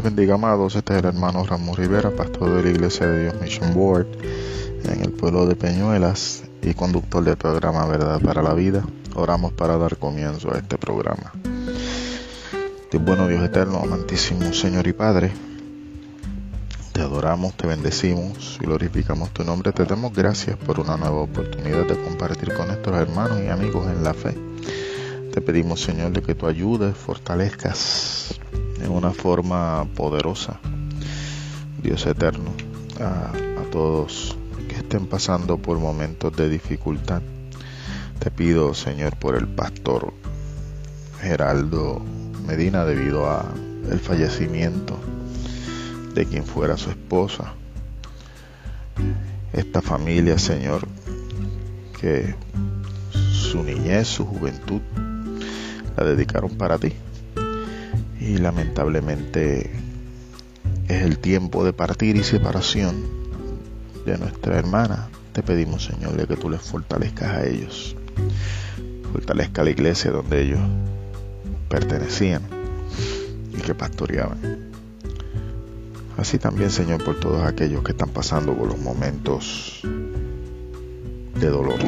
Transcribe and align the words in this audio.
Les 0.00 0.04
bendiga, 0.06 0.36
amados. 0.36 0.76
Este 0.76 0.94
es 0.94 1.00
el 1.00 1.04
hermano 1.04 1.44
Ramón 1.44 1.76
Rivera, 1.76 2.10
pastor 2.10 2.54
de 2.54 2.62
la 2.62 2.70
Iglesia 2.70 3.06
de 3.06 3.24
Dios 3.24 3.34
Mission 3.38 3.74
Board 3.74 4.06
en 4.84 5.02
el 5.02 5.12
pueblo 5.12 5.44
de 5.44 5.56
Peñuelas 5.56 6.44
y 6.62 6.72
conductor 6.72 7.22
del 7.22 7.36
programa 7.36 7.84
Verdad 7.84 8.18
para 8.18 8.40
la 8.40 8.54
Vida. 8.54 8.82
Oramos 9.14 9.52
para 9.52 9.76
dar 9.76 9.98
comienzo 9.98 10.54
a 10.54 10.56
este 10.56 10.78
programa. 10.78 11.34
Dios 12.90 13.04
bueno, 13.04 13.28
Dios 13.28 13.44
eterno, 13.44 13.76
amantísimo 13.76 14.50
Señor 14.54 14.86
y 14.86 14.94
Padre, 14.94 15.32
te 16.94 17.02
adoramos, 17.02 17.54
te 17.58 17.66
bendecimos 17.66 18.56
y 18.58 18.64
glorificamos 18.64 19.28
tu 19.34 19.44
nombre. 19.44 19.70
Te 19.72 19.84
damos 19.84 20.14
gracias 20.14 20.56
por 20.56 20.80
una 20.80 20.96
nueva 20.96 21.20
oportunidad 21.20 21.84
de 21.84 22.02
compartir 22.02 22.54
con 22.54 22.68
nuestros 22.68 22.96
hermanos 22.96 23.38
y 23.44 23.48
amigos 23.48 23.86
en 23.86 24.02
la 24.02 24.14
fe. 24.14 24.34
Te 25.30 25.42
pedimos, 25.42 25.82
Señor, 25.82 26.12
de 26.12 26.22
que 26.22 26.34
tú 26.34 26.46
ayudes, 26.46 26.96
fortalezcas 26.96 28.40
en 28.82 28.90
una 28.90 29.10
forma 29.10 29.86
poderosa, 29.94 30.58
Dios 31.82 32.06
eterno, 32.06 32.50
a, 33.00 33.32
todos 33.70 34.36
que 34.68 34.74
estén 34.74 35.06
pasando 35.06 35.56
por 35.56 35.78
momentos 35.78 36.34
de 36.36 36.48
dificultad. 36.48 37.22
Te 38.18 38.32
pido, 38.32 38.74
Señor, 38.74 39.16
por 39.16 39.36
el 39.36 39.46
pastor 39.46 40.12
Geraldo 41.20 42.02
Medina 42.48 42.84
debido 42.84 43.30
a 43.30 43.44
el 43.88 44.00
fallecimiento 44.00 44.98
de 46.14 46.26
quien 46.26 46.44
fuera 46.44 46.76
su 46.76 46.90
esposa. 46.90 47.54
Esta 49.52 49.80
familia, 49.80 50.36
Señor, 50.36 50.88
que 52.00 52.34
su 53.32 53.62
niñez, 53.62 54.08
su 54.08 54.26
juventud, 54.26 54.80
la 55.96 56.04
dedicaron 56.04 56.50
para 56.50 56.76
ti. 56.76 56.92
Y 58.20 58.36
lamentablemente 58.36 59.70
es 60.88 61.02
el 61.02 61.18
tiempo 61.18 61.64
de 61.64 61.72
partir 61.72 62.16
y 62.16 62.22
separación 62.22 63.02
de 64.04 64.18
nuestra 64.18 64.58
hermana. 64.58 65.08
Te 65.32 65.42
pedimos, 65.42 65.84
Señor, 65.84 66.16
de 66.16 66.26
que 66.26 66.36
tú 66.36 66.50
les 66.50 66.60
fortalezcas 66.60 67.28
a 67.28 67.46
ellos. 67.46 67.96
Fortalezca 69.12 69.64
la 69.64 69.70
iglesia 69.70 70.10
donde 70.10 70.42
ellos 70.42 70.60
pertenecían 71.68 72.42
y 73.56 73.62
que 73.62 73.74
pastoreaban. 73.74 74.70
Así 76.18 76.38
también, 76.38 76.70
Señor, 76.70 77.02
por 77.02 77.18
todos 77.18 77.42
aquellos 77.46 77.82
que 77.82 77.92
están 77.92 78.10
pasando 78.10 78.54
por 78.54 78.68
los 78.68 78.78
momentos 78.78 79.80
de 81.40 81.48
dolor. 81.48 81.80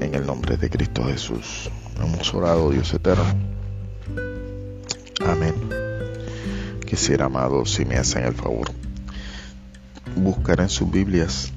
En 0.00 0.14
el 0.14 0.24
nombre 0.24 0.56
de 0.56 0.70
Cristo 0.70 1.04
Jesús. 1.04 1.70
Hemos 2.00 2.32
orado, 2.32 2.70
Dios 2.70 2.94
eterno. 2.94 3.49
Amén. 5.26 5.54
Quisiera, 6.86 7.26
amado, 7.26 7.64
si 7.66 7.84
me 7.84 7.96
hacen 7.96 8.24
el 8.24 8.34
favor, 8.34 8.70
buscar 10.16 10.60
en 10.60 10.68
sus 10.68 10.90
Biblias 10.90 11.52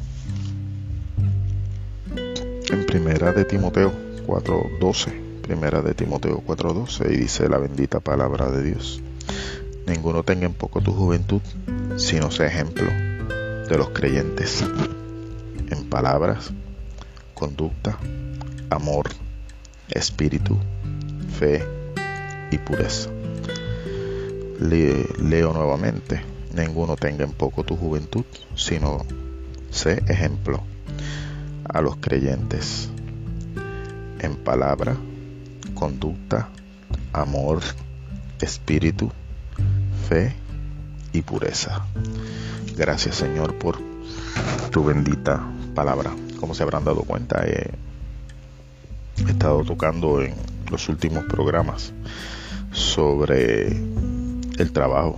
en 2.16 2.86
Primera 2.86 3.32
de 3.32 3.46
Timoteo 3.46 3.92
4.12. 4.28 5.42
Primera 5.42 5.82
de 5.82 5.94
Timoteo 5.94 6.42
4.12 6.46 7.12
y 7.14 7.18
dice 7.18 7.50
la 7.50 7.58
bendita 7.58 8.00
palabra 8.00 8.50
de 8.50 8.64
Dios. 8.64 9.02
Ninguno 9.86 10.24
tenga 10.24 10.46
en 10.46 10.54
poco 10.54 10.82
tu 10.82 10.94
juventud, 10.94 11.42
sino 11.98 12.32
sea 12.32 12.48
ejemplo 12.48 12.88
de 12.88 13.78
los 13.78 13.90
creyentes 13.90 14.64
en 15.70 15.90
palabras, 15.90 16.52
conducta, 17.34 17.98
amor, 18.70 19.10
espíritu, 19.90 20.58
fe 21.38 21.64
y 22.52 22.58
pureza. 22.58 23.10
Le, 24.60 25.08
leo 25.22 25.54
nuevamente, 25.54 26.22
ninguno 26.56 26.96
tenga 26.96 27.24
en 27.24 27.32
poco 27.32 27.64
tu 27.64 27.76
juventud, 27.76 28.26
sino 28.56 29.06
sé 29.72 30.04
ejemplo 30.08 30.64
a 31.66 31.82
los 31.82 31.98
creyentes 31.98 32.90
en 34.20 34.36
palabra, 34.36 34.96
conducta, 35.74 36.50
amor, 37.12 37.62
espíritu, 38.40 39.12
fe 40.08 40.34
y 41.12 41.22
pureza. 41.22 41.86
Gracias 42.76 43.16
Señor 43.16 43.58
por 43.58 43.78
tu 44.72 44.84
bendita 44.84 45.44
palabra. 45.76 46.12
Como 46.40 46.54
se 46.54 46.64
habrán 46.64 46.84
dado 46.84 47.04
cuenta, 47.04 47.46
he 47.46 47.72
estado 49.28 49.64
tocando 49.64 50.22
en 50.22 50.34
los 50.70 50.90
últimos 50.90 51.24
programas 51.26 51.94
sobre 52.72 53.78
el 54.58 54.72
trabajo 54.72 55.18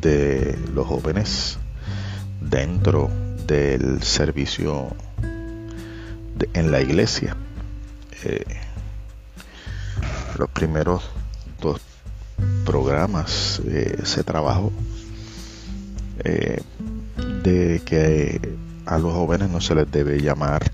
de 0.00 0.58
los 0.74 0.86
jóvenes 0.86 1.58
dentro 2.40 3.10
del 3.46 4.02
servicio 4.02 4.94
en 6.52 6.70
la 6.70 6.80
iglesia. 6.80 7.36
Eh, 8.24 8.44
los 10.38 10.48
primeros 10.50 11.02
dos 11.60 11.80
programas 12.64 13.60
eh, 13.66 14.00
se 14.04 14.24
trabajó 14.24 14.72
eh, 16.24 16.62
de 17.42 17.82
que 17.84 18.40
a 18.86 18.98
los 18.98 19.12
jóvenes 19.12 19.50
no 19.50 19.60
se 19.60 19.74
les 19.74 19.90
debe 19.90 20.20
llamar 20.20 20.70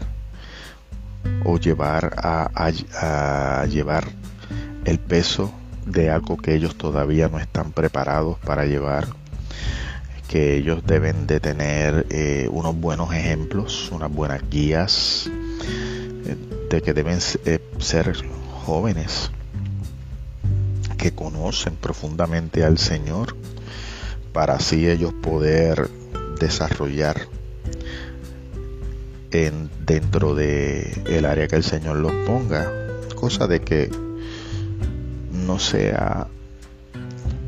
o 1.45 1.59
llevar 1.59 2.15
a, 2.17 3.67
llevar 3.67 4.09
el 4.85 4.99
peso 4.99 5.53
de 5.91 6.11
algo 6.11 6.37
que 6.37 6.55
ellos 6.55 6.77
todavía 6.77 7.29
no 7.29 7.39
están 7.39 7.73
preparados 7.73 8.39
para 8.39 8.67
llevar 8.67 9.09
que 10.29 10.57
ellos 10.57 10.83
deben 10.87 11.27
de 11.27 11.41
tener 11.41 12.07
eh, 12.11 12.49
unos 12.51 12.77
buenos 12.77 13.13
ejemplos 13.15 13.91
unas 13.93 14.13
buenas 14.13 14.43
guías 14.51 15.31
de 16.71 16.83
que 16.83 16.93
deben 16.93 17.21
ser 17.21 18.17
jóvenes 18.67 19.31
que 20.99 21.13
conocen 21.13 21.75
profundamente 21.77 22.65
al 22.65 22.77
Señor 22.79 23.35
para 24.33 24.55
así 24.55 24.89
ellos 24.89 25.15
poder 25.15 25.89
desarrollar 26.39 27.17
en, 29.31 29.71
dentro 29.85 30.35
de 30.35 31.03
el 31.07 31.25
área 31.25 31.49
que 31.49 31.57
el 31.57 31.65
Señor 31.65 31.97
los 31.97 32.13
ponga. 32.27 32.71
Cosa 33.15 33.47
de 33.47 33.61
que 33.61 33.91
no 35.49 35.59
sea 35.59 36.27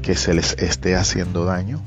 que 0.01 0.17
se 0.17 0.33
les 0.33 0.55
esté 0.55 0.97
haciendo 0.97 1.45
daño 1.45 1.83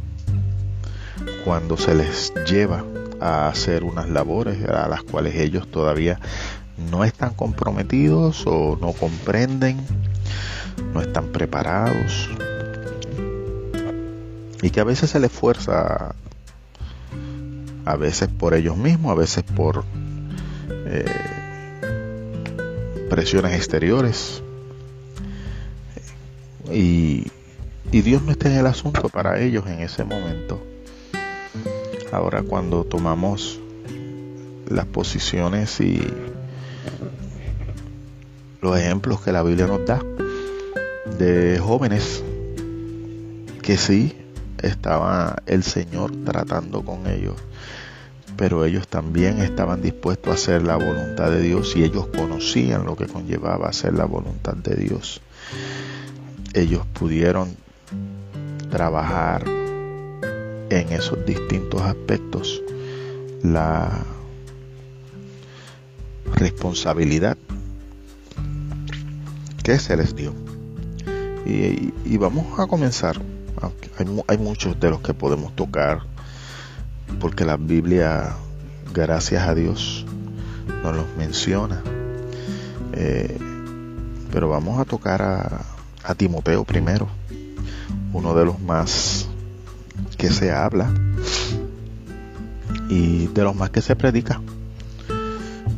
cuando 1.44 1.76
se 1.76 1.96
les 1.96 2.32
lleva 2.48 2.86
a 3.20 3.48
hacer 3.48 3.84
unas 3.84 4.08
labores 4.10 4.64
a 4.70 4.88
las 4.88 5.02
cuales 5.02 5.34
ellos 5.36 5.68
todavía 5.72 6.20
no 6.92 7.04
están 7.04 7.34
comprometidos 7.34 8.44
o 8.46 8.78
no 8.80 8.94
comprenden 8.94 9.84
no 10.94 11.02
están 11.02 11.30
preparados. 11.30 12.30
Y 14.62 14.70
que 14.70 14.80
a 14.80 14.84
veces 14.84 15.10
se 15.10 15.20
les 15.20 15.32
fuerza 15.32 16.14
a 17.86 17.96
veces 17.96 18.30
por 18.30 18.54
ellos 18.54 18.78
mismos, 18.78 19.12
a 19.12 19.16
veces 19.16 19.44
por 19.44 19.84
eh, 20.70 21.06
presiones 23.10 23.54
exteriores 23.54 24.43
y, 26.72 27.28
y 27.92 28.02
Dios 28.02 28.24
no 28.24 28.32
está 28.32 28.50
en 28.50 28.60
el 28.60 28.68
asunto 28.68 29.10
para 29.10 29.40
ellos 29.40 29.66
en 29.68 29.80
ese 29.80 30.04
momento. 30.04 30.62
Ahora 32.12 32.44
cuando 32.44 32.84
tomamos 32.84 33.60
las 34.70 34.86
posiciones 34.86 35.80
y 35.80 36.02
los 38.62 38.78
ejemplos 38.78 39.22
que 39.22 39.32
la 39.32 39.44
Biblia 39.44 39.68
nos 39.68 39.86
da, 39.86 40.02
de 41.18 41.60
jóvenes 41.60 42.24
que 43.62 43.78
sí 43.78 44.16
estaba 44.62 45.36
el 45.46 45.64
Señor 45.64 46.12
tratando 46.24 46.84
con 46.84 47.08
ellos, 47.08 47.36
pero 48.38 48.66
ellos 48.66 48.88
también 48.88 49.40
estaban 49.40 49.82
dispuestos 49.82 50.32
a 50.32 50.36
hacer 50.36 50.64
la 50.64 50.78
voluntad 50.78 51.30
de 51.30 51.42
Dios 51.42 51.76
y 51.76 51.84
ellos 51.84 52.08
conocían 52.08 52.86
lo 52.86 52.96
que 52.96 53.08
conllevaba 53.08 53.68
hacer 53.68 53.94
la 53.94 54.06
voluntad 54.06 54.56
de 54.56 54.76
Dios. 54.76 55.22
Ellos 56.54 56.86
pudieron 56.94 57.56
trabajar 58.70 59.44
en 60.70 60.92
esos 60.92 61.26
distintos 61.26 61.82
aspectos 61.82 62.62
la 63.42 64.04
responsabilidad 66.36 67.38
que 69.64 69.80
se 69.80 69.98
les 69.98 70.16
dio. 70.16 70.34
Y, 71.46 72.18
vamos 72.18 72.60
a 72.60 72.68
comenzar. 72.68 73.20
Hay, 73.98 74.22
hay, 74.28 74.38
muchos 74.38 74.80
de 74.80 74.90
los 74.90 75.02
que 75.02 75.14
podemos 75.14 75.56
tocar, 75.56 76.02
porque 77.20 77.46
la 77.46 77.58
Biblia, 77.58 78.36
gracias 78.94 79.48
a 79.48 79.56
Dios, 79.56 80.06
nos 80.84 80.96
los 80.96 81.06
menciona. 81.18 81.82
Eh, 82.94 83.38
pero 84.32 84.50
vamos 84.50 84.80
a 84.80 84.86
tocar 84.86 85.22
a, 85.22 85.73
a 86.04 86.16
Timoteo 86.16 86.64
primero. 86.64 87.08
uno 88.12 88.36
de 88.36 88.46
los 88.46 88.60
más 88.60 89.28
que 90.18 90.30
se 90.30 90.52
habla 90.52 90.94
y 92.90 93.28
de 93.28 93.44
los 93.44 93.56
más 93.56 93.70
que 93.70 93.82
se 93.82 93.96
predica. 93.96 94.42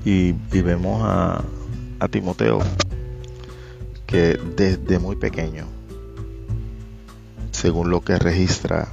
Y, 0.04 0.34
vemos 0.52 1.02
a, 1.04 1.44
Timoteo 2.12 2.60
que 4.06 4.40
desde 4.56 5.00
muy 5.00 5.16
pequeño, 5.16 5.66
según 7.50 7.90
lo 7.90 8.02
que 8.02 8.20
registra 8.20 8.88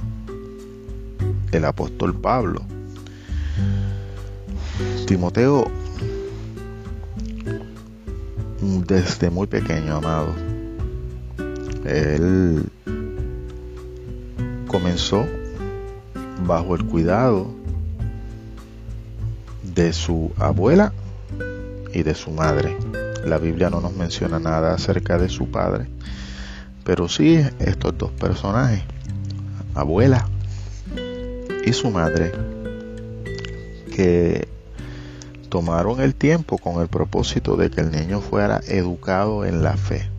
el 1.51 1.65
apóstol 1.65 2.15
Pablo, 2.15 2.63
Timoteo 5.05 5.69
desde 8.87 9.29
muy 9.29 9.45
pequeño, 9.45 9.97
amado, 9.97 10.33
él 11.85 12.65
comenzó 14.67 15.25
bajo 16.45 16.75
el 16.75 16.85
cuidado 16.85 17.47
de 19.75 19.93
su 19.93 20.31
abuela 20.37 20.93
y 21.93 22.03
de 22.03 22.15
su 22.15 22.31
madre. 22.31 22.77
La 23.25 23.37
Biblia 23.37 23.69
no 23.69 23.81
nos 23.81 23.93
menciona 23.93 24.39
nada 24.39 24.73
acerca 24.73 25.17
de 25.17 25.29
su 25.29 25.49
padre, 25.49 25.87
pero 26.83 27.07
sí 27.07 27.39
estos 27.59 27.97
dos 27.97 28.11
personajes, 28.11 28.81
abuela 29.75 30.27
y 31.65 31.73
su 31.73 31.89
madre, 31.89 32.31
que 33.95 34.47
tomaron 35.49 36.01
el 36.01 36.15
tiempo 36.15 36.57
con 36.57 36.81
el 36.81 36.87
propósito 36.87 37.55
de 37.55 37.69
que 37.69 37.81
el 37.81 37.91
niño 37.91 38.21
fuera 38.21 38.59
educado 38.67 39.45
en 39.45 39.63
la 39.63 39.77
fe. 39.77 40.09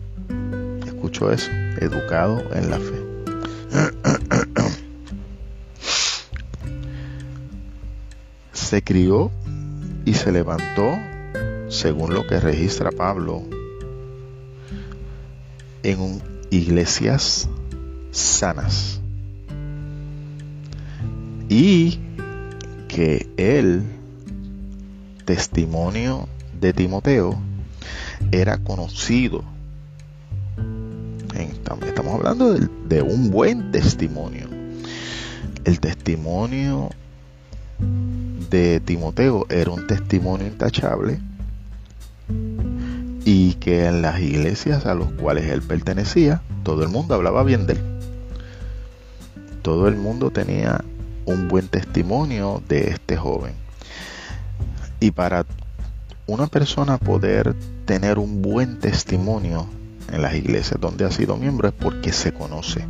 Eso, 1.15 1.31
educado 1.79 2.43
en 2.53 2.69
la 2.69 2.77
fe. 2.77 3.01
se 8.51 8.81
crió 8.81 9.31
y 10.03 10.13
se 10.13 10.33
levantó, 10.33 10.97
según 11.69 12.13
lo 12.13 12.27
que 12.27 12.41
registra 12.41 12.91
Pablo, 12.91 13.43
en 15.83 16.21
iglesias 16.49 17.47
sanas. 18.11 18.99
Y 21.47 21.97
que 22.89 23.29
el 23.37 23.83
testimonio 25.23 26.27
de 26.59 26.73
Timoteo 26.73 27.39
era 28.33 28.57
conocido. 28.57 29.54
Estamos 31.85 32.13
hablando 32.13 32.53
de, 32.53 32.67
de 32.87 33.01
un 33.01 33.31
buen 33.31 33.71
testimonio. 33.71 34.47
El 35.63 35.79
testimonio 35.79 36.89
de 38.49 38.79
Timoteo 38.79 39.45
era 39.49 39.71
un 39.71 39.87
testimonio 39.87 40.47
intachable 40.47 41.19
y 43.25 43.55
que 43.55 43.85
en 43.85 44.01
las 44.01 44.19
iglesias 44.19 44.85
a 44.85 44.93
los 44.93 45.09
cuales 45.13 45.49
él 45.49 45.61
pertenecía, 45.61 46.41
todo 46.63 46.83
el 46.83 46.89
mundo 46.89 47.15
hablaba 47.15 47.43
bien 47.43 47.65
de 47.65 47.73
él. 47.73 47.81
Todo 49.63 49.87
el 49.87 49.95
mundo 49.95 50.29
tenía 50.29 50.83
un 51.25 51.47
buen 51.47 51.67
testimonio 51.67 52.61
de 52.69 52.91
este 52.91 53.17
joven. 53.17 53.53
Y 54.99 55.11
para 55.11 55.45
una 56.27 56.47
persona 56.47 56.97
poder 56.97 57.55
tener 57.85 58.19
un 58.19 58.43
buen 58.43 58.79
testimonio 58.79 59.67
en 60.11 60.21
las 60.21 60.35
iglesias 60.35 60.79
donde 60.79 61.05
ha 61.05 61.11
sido 61.11 61.37
miembro 61.37 61.67
es 61.67 61.73
porque 61.73 62.11
se 62.11 62.33
conoce. 62.33 62.85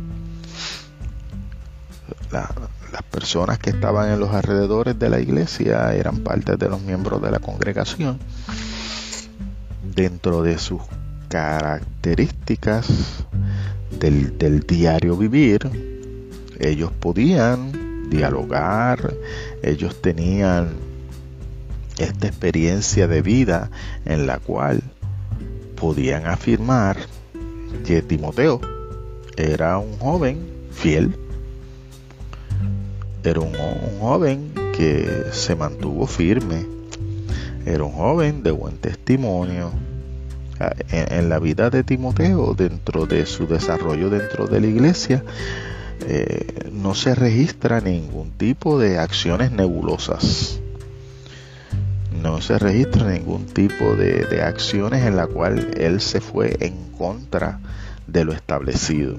las 2.30 3.02
personas 3.10 3.58
que 3.58 3.70
estaban 3.70 4.10
en 4.10 4.20
los 4.20 4.32
alrededores 4.32 4.98
de 4.98 5.10
la 5.10 5.20
iglesia 5.20 5.94
eran 5.94 6.18
parte 6.18 6.56
de 6.56 6.68
los 6.68 6.80
miembros 6.82 7.22
de 7.22 7.30
la 7.30 7.38
congregación. 7.38 8.18
Dentro 9.94 10.42
de 10.42 10.58
sus 10.58 10.82
características 11.28 12.86
del, 13.98 14.60
diario 14.66 15.16
vivir, 15.16 15.60
ellos 16.58 16.92
podían 16.92 18.08
dialogar, 18.10 19.14
ellos 19.62 20.00
tenían 20.00 20.68
esta 21.98 22.26
experiencia 22.26 23.08
de 23.08 23.22
vida 23.22 23.70
en 24.04 24.26
la 24.26 24.38
cual 24.38 24.82
podían 25.76 26.26
afirmar 26.26 26.96
que 27.84 28.02
Timoteo 28.02 28.60
era 29.36 29.78
un 29.78 29.96
joven 29.98 30.38
fiel, 30.72 31.14
era 33.22 33.40
un, 33.40 33.52
joven 34.00 34.52
que 34.76 35.24
se 35.32 35.54
mantuvo 35.54 36.06
firme, 36.06 36.64
era 37.64 37.84
un 37.84 37.92
joven 37.92 38.42
de 38.42 38.50
buen 38.50 38.78
testimonio. 38.78 39.70
Ah, 40.58 40.74
en, 40.90 41.28
la 41.28 41.38
vida 41.38 41.68
de 41.68 41.84
Timoteo, 41.84 42.54
dentro 42.54 43.04
de 43.04 43.26
su 43.26 43.46
desarrollo 43.46 44.08
dentro 44.08 44.46
de 44.46 44.60
la 44.60 44.66
iglesia, 44.66 45.22
eh, 46.08 46.70
no 46.72 46.94
se 46.94 47.14
registra 47.14 47.80
ningún 47.80 48.30
tipo 48.30 48.78
de 48.78 48.98
acciones 48.98 49.52
nebulosas 49.52 50.60
no 52.22 52.40
se 52.40 52.58
registra 52.58 53.10
ningún 53.10 53.46
tipo 53.46 53.94
de, 53.94 54.42
acciones 54.42 55.04
en 55.04 55.16
la 55.16 55.26
cual 55.26 55.70
él 55.76 56.00
se 56.00 56.20
fue 56.20 56.56
en 56.60 56.90
contra 56.92 57.60
de 58.06 58.24
lo 58.24 58.32
establecido. 58.32 59.16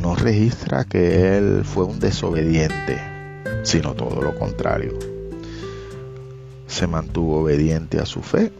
No 0.00 0.14
registra 0.14 0.84
que 0.84 1.36
él 1.36 1.62
fue 1.64 1.84
un 1.84 2.00
desobediente, 2.00 3.00
sino 3.62 3.94
todo 3.94 4.20
lo 4.20 4.38
contrario. 4.38 4.98
Se 6.66 6.86
mantuvo 6.86 7.40
obediente 7.40 7.98
a 7.98 8.06
su 8.06 8.22
fe, 8.22 8.52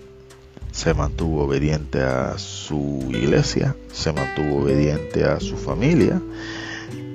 se 0.73 0.95
mantuvo 0.95 1.45
obediente 1.45 2.01
a 2.01 2.39
su 2.39 3.07
iglesia, 3.11 3.75
se 3.93 4.13
mantuvo 4.13 4.63
obediente 4.63 5.25
a 5.25 5.41
su 5.41 5.57
familia 5.57 6.21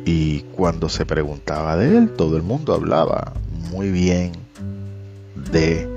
y 0.06 0.42
cuando 0.56 0.90
se 0.90 1.06
preguntaba 1.06 1.78
de 1.78 1.98
él, 1.98 2.10
todo 2.12 2.38
el 2.38 2.44
mundo 2.44 2.74
hablaba 2.74 3.34
muy 3.72 3.90
bien 3.92 4.32
de 5.52 5.88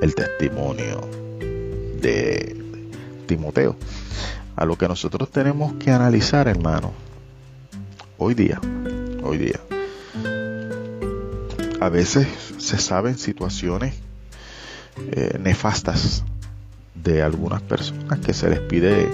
el 0.00 0.14
testimonio 0.14 1.00
de 2.00 2.56
Timoteo. 3.26 3.76
A 4.56 4.64
lo 4.64 4.76
que 4.76 4.88
nosotros 4.88 5.30
tenemos 5.30 5.74
que 5.74 5.90
analizar, 5.90 6.48
hermano, 6.48 6.92
hoy 8.16 8.34
día, 8.34 8.60
hoy 9.22 9.38
día, 9.38 9.60
a 11.80 11.88
veces 11.88 12.26
se 12.58 12.78
saben 12.78 13.18
situaciones 13.18 13.94
eh, 15.12 15.38
nefastas 15.40 16.24
de 16.94 17.22
algunas 17.22 17.62
personas 17.62 18.18
que 18.18 18.34
se 18.34 18.50
les 18.50 18.58
pide 18.58 19.08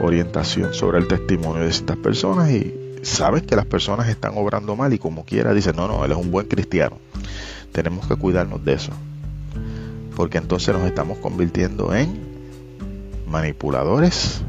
orientación 0.00 0.74
sobre 0.74 0.98
el 0.98 1.08
testimonio 1.08 1.64
de 1.64 1.70
estas 1.70 1.96
personas 1.96 2.50
y 2.50 2.72
sabes 3.02 3.42
que 3.42 3.56
las 3.56 3.66
personas 3.66 4.08
están 4.08 4.36
obrando 4.36 4.76
mal 4.76 4.92
y 4.92 4.98
como 4.98 5.24
quiera 5.24 5.52
dicen, 5.52 5.74
no, 5.74 5.88
no, 5.88 6.04
él 6.04 6.12
es 6.12 6.18
un 6.18 6.30
buen 6.30 6.46
cristiano. 6.46 6.98
Tenemos 7.72 8.06
que 8.06 8.14
cuidarnos 8.14 8.64
de 8.64 8.74
eso 8.74 8.92
porque 10.18 10.38
entonces 10.38 10.74
nos 10.74 10.84
estamos 10.84 11.18
convirtiendo 11.18 11.94
en 11.94 12.08
manipuladores, 13.28 14.40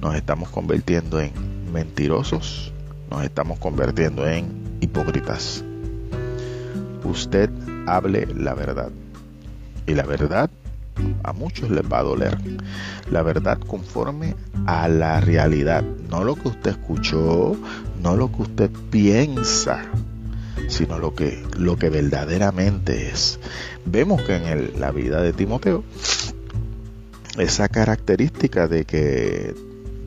nos 0.00 0.14
estamos 0.14 0.48
convirtiendo 0.48 1.20
en 1.20 1.32
mentirosos, 1.70 2.72
nos 3.10 3.22
estamos 3.22 3.58
convirtiendo 3.58 4.26
en 4.26 4.78
hipócritas. 4.80 5.62
Usted 7.04 7.50
hable 7.86 8.26
la 8.34 8.54
verdad. 8.54 8.90
Y 9.86 9.92
la 9.92 10.04
verdad 10.04 10.48
a 11.24 11.34
muchos 11.34 11.68
les 11.68 11.84
va 11.84 11.98
a 11.98 12.04
doler. 12.04 12.38
La 13.10 13.20
verdad 13.20 13.58
conforme 13.58 14.34
a 14.64 14.88
la 14.88 15.20
realidad, 15.20 15.84
no 16.08 16.24
lo 16.24 16.36
que 16.36 16.48
usted 16.48 16.70
escuchó, 16.70 17.54
no 18.02 18.16
lo 18.16 18.32
que 18.32 18.42
usted 18.42 18.70
piensa, 18.90 19.84
sino 20.80 20.98
lo 20.98 21.14
que, 21.14 21.44
lo 21.58 21.76
que 21.76 21.90
verdaderamente 21.90 23.10
es. 23.10 23.38
Vemos 23.84 24.22
que 24.22 24.36
en 24.36 24.80
la 24.80 24.90
vida 24.92 25.20
de 25.20 25.34
Timoteo, 25.34 25.84
esa 27.38 27.68
característica 27.68 28.66
de 28.66 28.86
que, 28.86 29.54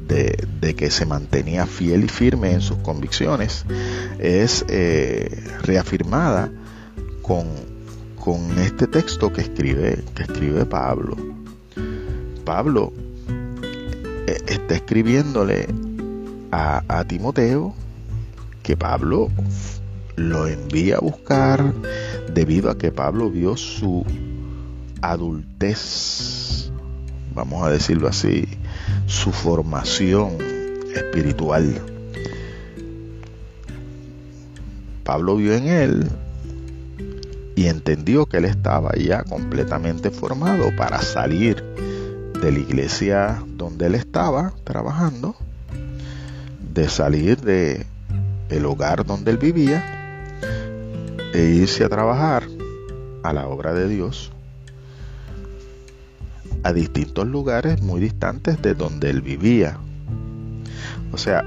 de, 0.08 0.74
que 0.76 0.90
se 0.90 1.06
mantenía 1.06 1.68
fiel 1.68 2.06
y 2.06 2.08
firme 2.08 2.54
en 2.54 2.62
sus 2.62 2.78
convicciones 2.80 3.66
es 4.18 4.66
eh, 4.68 5.44
reafirmada 5.62 6.52
con, 7.22 7.46
con 8.20 8.58
este 8.58 8.88
texto 8.88 9.32
que 9.32 9.42
escribe, 9.42 10.04
que 10.16 10.24
escribe 10.24 10.66
Pablo. 10.66 11.16
Pablo 12.46 12.94
eh, 14.26 14.42
está 14.48 14.74
escribiéndole 14.74 15.68
a, 16.52 16.82
a 16.88 17.06
Timoteo 17.06 17.76
que 18.64 18.76
Pablo 18.76 19.30
lo 20.16 20.48
envía 20.48 20.98
a 20.98 21.00
buscar 21.00 21.74
debido 22.34 22.70
a 22.70 22.78
que 22.78 22.92
Pablo 22.92 23.30
vio 23.30 23.58
su 23.58 24.06
adultez, 25.02 26.72
vamos 27.34 27.64
a 27.64 27.70
decirlo 27.70 28.08
así, 28.08 28.48
su 29.08 29.32
formación 29.32 30.38
espiritual. 30.96 31.82
Pablo 35.04 35.36
vio 35.36 35.54
en 35.54 35.68
él 35.68 36.10
y 37.56 37.68
entendió 37.68 38.26
que 38.26 38.38
él 38.38 38.46
estaba 38.46 38.96
ya 38.96 39.24
completamente 39.24 40.12
formado 40.12 40.76
para 40.78 41.02
salir 41.02 41.62
de 42.42 42.52
la 42.52 42.60
iglesia 42.60 43.44
donde 43.58 43.88
él 43.88 43.96
estaba 43.96 44.54
trabajando, 44.64 45.36
de 46.74 46.88
salir 46.88 47.42
de 47.42 47.86
el 48.50 48.66
hogar 48.66 49.06
donde 49.06 49.32
él 49.32 49.38
vivía 49.38 50.03
e 51.34 51.42
irse 51.42 51.84
a 51.84 51.90
trabajar 51.90 52.44
a 53.24 53.34
la 53.34 53.48
obra 53.48 53.74
de 53.74 53.88
Dios 53.88 54.32
a 56.64 56.72
distintos 56.72 57.28
lugares 57.28 57.82
muy 57.82 58.00
distantes 58.00 58.62
de 58.62 58.74
donde 58.74 59.10
él 59.10 59.22
vivía. 59.22 59.78
O 61.12 61.18
sea, 61.18 61.44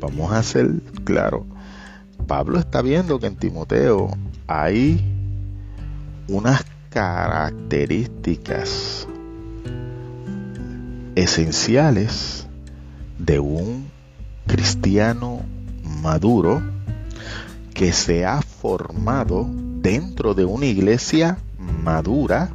vamos 0.00 0.32
a 0.32 0.40
ser 0.42 0.70
claro, 1.04 1.46
Pablo 2.26 2.58
está 2.58 2.82
viendo 2.82 3.18
que 3.18 3.26
en 3.26 3.36
Timoteo 3.36 4.10
hay 4.46 5.02
unas 6.28 6.64
características 6.90 9.08
esenciales 11.14 12.46
de 13.18 13.38
un 13.38 13.86
cristiano 14.46 15.40
maduro 16.02 16.62
que 17.82 17.92
se 17.92 18.24
ha 18.24 18.40
formado 18.42 19.44
dentro 19.50 20.34
de 20.34 20.44
una 20.44 20.66
iglesia 20.66 21.38
madura, 21.82 22.48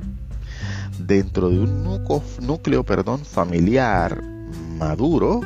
dentro 1.00 1.50
de 1.50 1.60
un 1.60 1.84
núcleo, 2.40 2.86
perdón, 2.86 3.26
familiar 3.26 4.24
maduro 4.78 5.42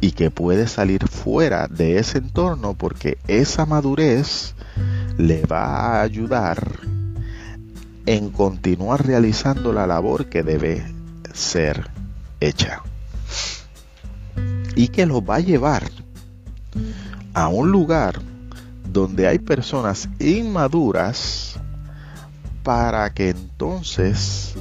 y 0.00 0.10
que 0.10 0.32
puede 0.32 0.66
salir 0.66 1.06
fuera 1.06 1.68
de 1.68 1.98
ese 1.98 2.18
entorno 2.18 2.74
porque 2.74 3.18
esa 3.28 3.64
madurez 3.64 4.56
le 5.16 5.46
va 5.46 5.66
a 5.66 6.02
ayudar 6.02 6.80
en 8.06 8.30
continuar 8.30 9.06
realizando 9.06 9.72
la 9.72 9.86
labor 9.86 10.26
que 10.26 10.42
debe 10.42 10.84
ser 11.32 11.88
hecha. 12.40 12.82
Y 14.74 14.88
que 14.88 15.06
lo 15.06 15.24
va 15.24 15.36
a 15.36 15.40
llevar 15.40 15.84
a 17.34 17.46
un 17.46 17.70
lugar 17.70 18.29
donde 18.92 19.26
hay 19.26 19.38
personas 19.38 20.08
inmaduras 20.18 21.56
para 22.62 23.12
que 23.14 23.30
entonces 23.30 24.54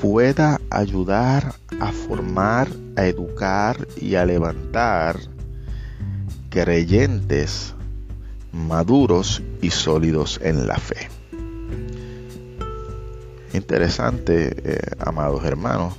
pueda 0.00 0.60
ayudar 0.70 1.54
a 1.80 1.92
formar, 1.92 2.68
a 2.96 3.06
educar 3.06 3.86
y 4.00 4.14
a 4.14 4.24
levantar 4.24 5.18
creyentes 6.50 7.74
maduros 8.52 9.42
y 9.60 9.70
sólidos 9.70 10.40
en 10.42 10.66
la 10.66 10.76
fe. 10.76 11.08
Interesante, 13.52 14.54
eh, 14.64 14.80
amados 14.98 15.44
hermanos, 15.44 15.94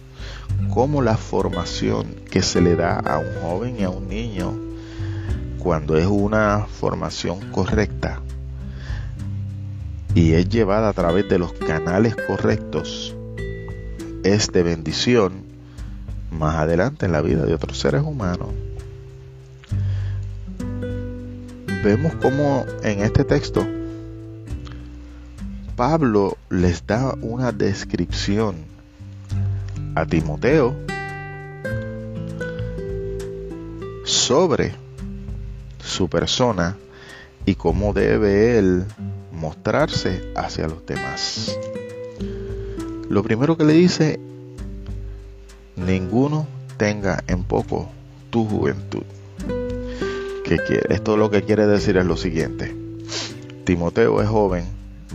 cómo 0.74 1.02
la 1.02 1.18
formación 1.18 2.08
que 2.30 2.42
se 2.42 2.62
le 2.62 2.76
da 2.76 3.00
a 3.00 3.20
un 3.20 3.34
joven 3.42 3.80
y 3.80 3.84
a 3.84 3.90
un 3.90 4.08
niño 4.08 4.65
cuando 5.66 5.98
es 5.98 6.06
una 6.06 6.68
formación 6.68 7.40
correcta 7.50 8.22
y 10.14 10.34
es 10.34 10.48
llevada 10.48 10.90
a 10.90 10.94
través 10.94 11.28
de 11.28 11.40
los 11.40 11.54
canales 11.54 12.16
correctos, 12.16 13.16
es 14.24 14.52
de 14.52 14.62
bendición 14.62 15.42
más 16.30 16.58
adelante 16.58 17.08
en 17.08 17.14
la 17.14 17.22
vida 17.22 17.48
de 17.48 17.56
otros 17.56 17.80
seres 17.80 18.04
humanos. 18.04 18.50
Vemos 21.84 22.14
como 22.22 22.64
en 22.84 23.00
este 23.00 23.24
texto 23.24 23.66
Pablo 25.76 26.38
les 26.52 26.86
da 26.86 27.16
una 27.24 27.52
descripción 27.52 28.58
a 29.96 30.06
Timoteo 30.06 30.76
sobre 34.04 34.85
su 35.86 36.10
persona 36.10 36.78
y 37.46 37.56
cómo 37.56 37.94
debe 37.94 38.58
él 38.58 38.86
mostrarse 39.32 40.34
hacia 40.36 40.68
los 40.68 40.86
demás. 40.86 41.58
Lo 43.10 43.24
primero 43.24 43.56
que 43.56 43.64
le 43.64 43.74
dice, 43.74 44.20
ninguno 45.76 46.48
tenga 46.78 47.24
en 47.28 47.44
poco 47.44 47.90
tu 48.32 48.46
juventud. 48.46 49.04
¿Qué 50.44 50.58
quiere? 50.58 50.94
Esto 50.94 51.18
lo 51.18 51.30
que 51.30 51.44
quiere 51.44 51.68
decir 51.68 51.98
es 51.98 52.06
lo 52.06 52.18
siguiente. 52.18 52.76
Timoteo 53.64 54.22
es 54.22 54.28
joven, 54.28 54.66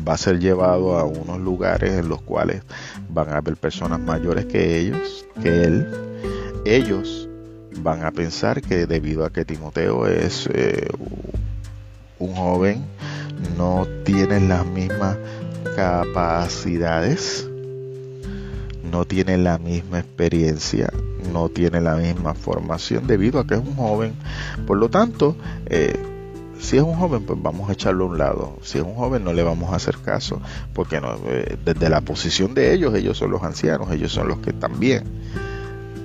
va 0.07 0.15
a 0.15 0.19
ser 0.19 0.39
llevado 0.39 0.99
a 0.99 1.05
unos 1.05 1.39
lugares 1.41 1.93
en 1.93 2.09
los 2.09 2.23
cuales 2.23 2.62
van 3.09 3.31
a 3.31 3.39
haber 3.39 3.57
personas 3.57 4.00
mayores 4.00 4.47
que 4.47 4.79
ellos, 4.79 5.25
que 5.43 5.65
él. 5.65 5.89
Ellos 6.65 7.30
van 7.83 8.05
a 8.05 8.11
pensar 8.11 8.63
que 8.63 8.87
debido 8.87 9.25
a 9.25 9.31
que 9.31 9.45
Timoteo 9.45 10.07
es 10.07 10.49
eh, 10.53 10.89
un 12.19 12.35
joven, 12.35 12.85
no 13.57 13.87
tiene 14.05 14.41
las 14.41 14.67
mismas 14.67 15.17
capacidades, 15.77 17.49
no 18.91 19.05
tiene 19.05 19.39
la 19.39 19.59
misma 19.59 20.01
experiencia, 20.01 20.93
no 21.33 21.49
tiene 21.49 21.81
la 21.81 21.97
misma 21.97 22.35
formación 22.35 23.07
debido 23.07 23.41
a 23.41 23.47
que 23.47 23.55
es 23.55 23.61
un 23.61 23.77
joven. 23.77 24.15
Por 24.67 24.79
lo 24.79 24.89
tanto, 24.89 25.37
eh, 25.67 25.99
si 26.61 26.77
es 26.77 26.83
un 26.83 26.95
joven, 26.95 27.25
pues 27.25 27.41
vamos 27.43 27.71
a 27.71 27.73
echarlo 27.73 28.05
a 28.05 28.09
un 28.09 28.19
lado. 28.19 28.59
Si 28.63 28.79
es 28.79 28.85
un 28.85 28.95
joven, 28.95 29.25
no 29.25 29.33
le 29.33 29.43
vamos 29.43 29.73
a 29.73 29.77
hacer 29.77 29.97
caso, 29.99 30.41
porque 30.75 31.01
no, 31.01 31.17
eh, 31.27 31.57
desde 31.65 31.89
la 31.89 32.03
posición 32.03 32.55
de 32.55 32.75
ellos, 32.75 32.95
ellos 32.95 33.17
son 33.17 33.31
los 33.31 33.43
ancianos, 33.43 33.91
ellos 33.91 34.13
son 34.13 34.29
los 34.29 34.39
que 34.39 34.53
bien. 34.79 35.05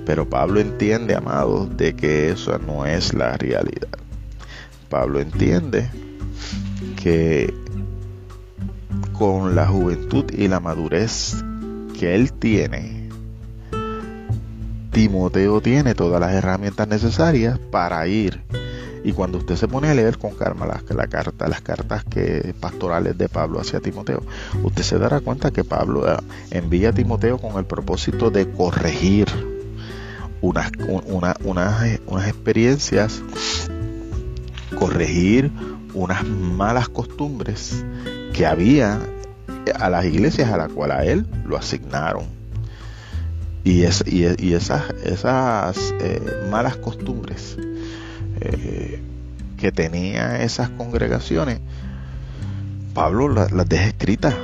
Pero 0.06 0.30
Pablo 0.30 0.60
entiende, 0.60 1.14
amados, 1.16 1.76
de 1.76 1.94
que 1.94 2.30
eso 2.30 2.58
no 2.58 2.86
es 2.86 3.12
la 3.12 3.36
realidad. 3.36 3.98
Pablo 4.88 5.20
entiende 5.20 5.90
que 7.02 7.52
con 9.12 9.56
la 9.56 9.66
juventud 9.66 10.24
y 10.32 10.46
la 10.46 10.60
madurez 10.60 11.44
que 11.98 12.14
él 12.14 12.32
tiene, 12.32 13.10
Timoteo 14.92 15.60
tiene 15.60 15.94
todas 15.94 16.20
las 16.20 16.32
herramientas 16.32 16.86
necesarias 16.88 17.58
para 17.58 18.06
ir 18.06 18.40
y 19.06 19.12
cuando 19.12 19.38
usted 19.38 19.56
se 19.56 19.68
pone 19.68 19.88
a 19.88 19.94
leer 19.94 20.18
con 20.18 20.34
calma 20.34 20.66
las, 20.66 20.82
las 20.90 21.60
cartas 21.60 22.04
que, 22.04 22.54
pastorales 22.58 23.16
de 23.16 23.28
Pablo 23.28 23.60
hacia 23.60 23.78
Timoteo, 23.78 24.22
usted 24.64 24.82
se 24.82 24.98
dará 24.98 25.20
cuenta 25.20 25.52
que 25.52 25.62
Pablo 25.62 26.12
eh, 26.12 26.16
envía 26.50 26.88
a 26.88 26.92
Timoteo 26.92 27.38
con 27.38 27.56
el 27.56 27.66
propósito 27.66 28.30
de 28.30 28.50
corregir 28.50 29.55
unas, 30.40 30.70
unas 31.44 32.28
experiencias, 32.28 33.22
corregir 34.78 35.50
unas 35.94 36.24
malas 36.26 36.88
costumbres 36.88 37.84
que 38.32 38.46
había 38.46 39.00
a 39.78 39.90
las 39.90 40.04
iglesias 40.04 40.50
a 40.50 40.56
las 40.56 40.70
cuales 40.70 40.96
a 40.96 41.04
él 41.04 41.26
lo 41.46 41.56
asignaron. 41.56 42.24
Y, 43.64 43.82
es, 43.82 44.04
y, 44.06 44.52
esas, 44.54 44.90
esas 45.04 45.92
eh, 46.00 46.20
malas 46.50 46.76
costumbres 46.76 47.56
eh, 48.40 49.00
que 49.56 49.72
tenía 49.72 50.42
esas 50.42 50.68
congregaciones, 50.70 51.58
Pablo 52.94 53.28
las, 53.28 53.50
deja 53.68 53.86
escritas. 53.86 54.34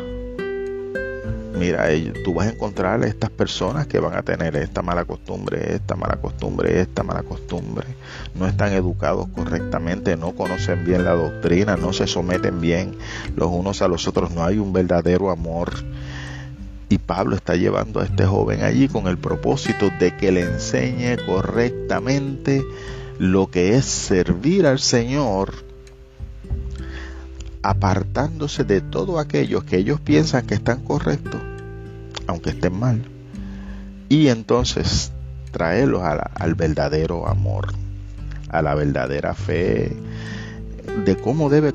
Mira, 1.54 1.88
tú 2.24 2.34
vas 2.34 2.46
a 2.46 2.50
encontrar 2.50 3.04
estas 3.04 3.30
personas 3.30 3.86
que 3.86 4.00
van 4.00 4.14
a 4.14 4.22
tener 4.22 4.56
esta 4.56 4.82
mala 4.82 5.04
costumbre, 5.04 5.74
esta 5.74 5.94
mala 5.96 6.16
costumbre, 6.16 6.80
esta 6.80 7.02
mala 7.02 7.22
costumbre. 7.22 7.86
No 8.34 8.46
están 8.46 8.72
educados 8.72 9.28
correctamente, 9.34 10.16
no 10.16 10.32
conocen 10.32 10.84
bien 10.84 11.04
la 11.04 11.12
doctrina, 11.12 11.76
no 11.76 11.92
se 11.92 12.06
someten 12.06 12.60
bien 12.60 12.96
los 13.36 13.50
unos 13.50 13.82
a 13.82 13.88
los 13.88 14.08
otros, 14.08 14.30
no 14.32 14.44
hay 14.44 14.58
un 14.58 14.72
verdadero 14.72 15.30
amor. 15.30 15.72
Y 16.88 16.98
Pablo 16.98 17.36
está 17.36 17.54
llevando 17.54 18.00
a 18.00 18.04
este 18.04 18.24
joven 18.24 18.64
allí 18.64 18.88
con 18.88 19.06
el 19.06 19.18
propósito 19.18 19.90
de 20.00 20.16
que 20.16 20.32
le 20.32 20.42
enseñe 20.42 21.16
correctamente 21.26 22.62
lo 23.18 23.50
que 23.50 23.76
es 23.76 23.84
servir 23.84 24.66
al 24.66 24.78
Señor 24.78 25.71
apartándose 27.62 28.64
de 28.64 28.80
todo 28.80 29.18
aquello 29.18 29.64
que 29.64 29.76
ellos 29.76 30.00
piensan 30.00 30.46
que 30.46 30.54
están 30.54 30.82
correctos, 30.82 31.40
aunque 32.26 32.50
estén 32.50 32.78
mal, 32.78 33.02
y 34.08 34.28
entonces 34.28 35.12
traerlos 35.50 36.02
al 36.02 36.54
verdadero 36.54 37.28
amor, 37.28 37.72
a 38.48 38.62
la 38.62 38.74
verdadera 38.74 39.34
fe, 39.34 39.96
de 41.04 41.16
cómo 41.16 41.50
debe 41.50 41.72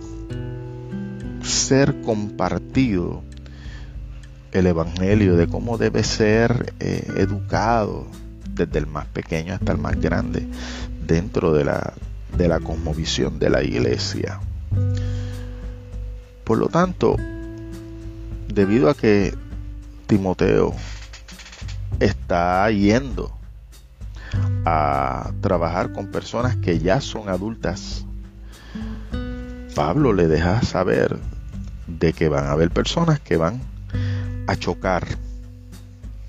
ser 1.42 2.02
compartido 2.02 3.24
el 4.52 4.68
Evangelio, 4.68 5.38
de 5.38 5.48
cómo 5.48 5.78
debe 5.78 6.04
ser 6.04 6.74
eh, 6.80 7.08
educado 7.18 8.08
desde 8.50 8.80
el 8.80 8.88
más 8.88 9.06
pequeño 9.08 9.54
hasta 9.54 9.72
el 9.72 9.78
más 9.78 10.00
grande, 10.00 10.48
dentro 11.06 11.54
de 11.54 11.64
la, 11.64 11.94
de 12.38 12.48
la 12.48 12.60
cosmovisión 12.60 13.40
de 13.40 13.50
la 13.50 13.64
iglesia. 13.64 14.40
Por 16.48 16.60
lo 16.60 16.70
tanto, 16.70 17.18
debido 18.48 18.90
a 18.90 18.96
que 18.96 19.36
Timoteo 20.06 20.74
está 22.00 22.72
yendo 22.72 23.38
a 24.64 25.34
trabajar 25.42 25.92
con 25.92 26.08
personas 26.08 26.56
que 26.56 26.80
ya 26.80 27.02
son 27.02 27.28
adultas, 27.28 28.06
Pablo 29.76 30.14
le 30.14 30.30
deja 30.30 30.62
saber 30.62 31.20
de 31.86 32.14
que 32.14 32.30
van 32.30 32.46
a 32.46 32.52
haber 32.52 32.72
personas 32.72 33.20
que 33.20 33.36
van 33.36 33.60
a 34.48 34.56
chocar 34.56 35.06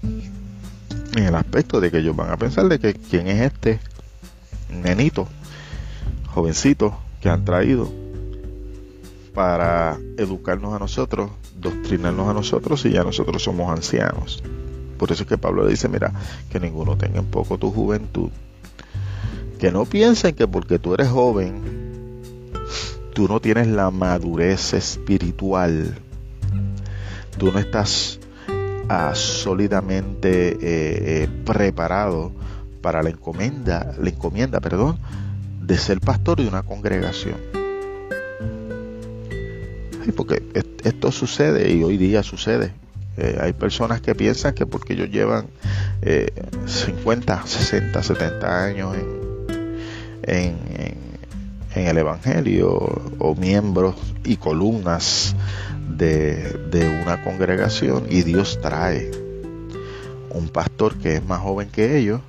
en 0.03 1.23
el 1.27 1.35
aspecto 1.37 1.81
de 1.81 1.93
que 1.93 1.99
ellos 1.99 2.17
van 2.17 2.33
a 2.33 2.37
pensar 2.37 2.67
de 2.67 2.81
que 2.81 2.95
quién 2.95 3.29
es 3.29 3.41
este 3.41 3.79
nenito, 4.69 5.29
jovencito 6.27 6.99
que 7.21 7.29
han 7.29 7.45
traído 7.45 8.08
para 9.39 10.01
educarnos 10.17 10.75
a 10.75 10.81
nosotros, 10.81 11.31
doctrinarnos 11.61 12.29
a 12.29 12.35
nosotros 12.35 12.85
y 12.87 12.91
ya 12.91 13.05
nosotros 13.05 13.41
somos 13.41 13.71
ancianos. 13.71 14.43
Por 14.99 15.13
eso 15.13 15.23
es 15.23 15.29
que 15.29 15.39
Pablo 15.39 15.63
le 15.63 15.71
dice, 15.71 15.89
mira, 15.89 16.13
que 16.51 16.59
ninguno 16.59 16.99
tenga 16.99 17.21
en 17.21 17.27
poco 17.27 17.57
tu 17.57 17.71
juventud. 17.71 18.31
Que 19.61 19.71
no 19.71 19.85
piensen 19.85 20.35
que 20.35 20.49
porque 20.49 20.81
tú 20.81 20.93
eres 20.93 21.07
joven, 21.07 21.63
tú 23.15 23.29
no 23.29 23.39
tienes 23.39 23.69
la 23.69 23.93
madurez 23.93 24.73
espiritual. 24.73 25.97
Tú 27.39 27.53
no 27.53 27.61
estás 27.61 28.19
ah, 28.89 29.13
sólidamente 29.15 30.49
eh, 30.49 30.59
eh, 30.63 31.29
preparado 31.45 32.33
para 32.83 33.05
la 33.05 33.11
encomienda, 33.11 33.95
la 34.01 34.11
encomienda, 34.11 34.59
perdón, 34.59 34.99
de 35.63 35.79
ser 35.79 36.01
pastor 36.01 36.39
de 36.39 36.49
una 36.49 36.65
congregación. 36.65 37.58
Porque 40.13 40.43
esto 40.85 41.13
sucede 41.13 41.71
y 41.73 41.83
hoy 41.83 41.97
día 41.97 42.23
sucede. 42.23 42.73
Eh, 43.17 43.39
hay 43.41 43.53
personas 43.53 44.01
que 44.01 44.15
piensan 44.15 44.55
que 44.55 44.67
porque 44.67 44.93
ellos 44.93 45.11
llevan 45.11 45.47
50, 46.67 47.47
60, 47.47 48.03
70 48.03 48.65
años 48.65 48.97
en, 50.23 50.57
en, 51.75 51.87
el 51.87 51.99
Evangelio 51.99 52.71
o 53.19 53.35
miembros 53.35 53.97
y 54.25 54.37
columnas 54.37 55.35
de, 55.97 56.53
de 56.71 56.89
una 57.03 57.23
congregación 57.23 58.07
y 58.09 58.23
Dios 58.23 58.61
trae 58.61 59.11
un 60.31 60.49
pastor 60.49 60.97
que 60.99 61.17
es 61.17 61.25
más 61.25 61.41
joven 61.41 61.69
que 61.71 61.99
ellos, 61.99 62.21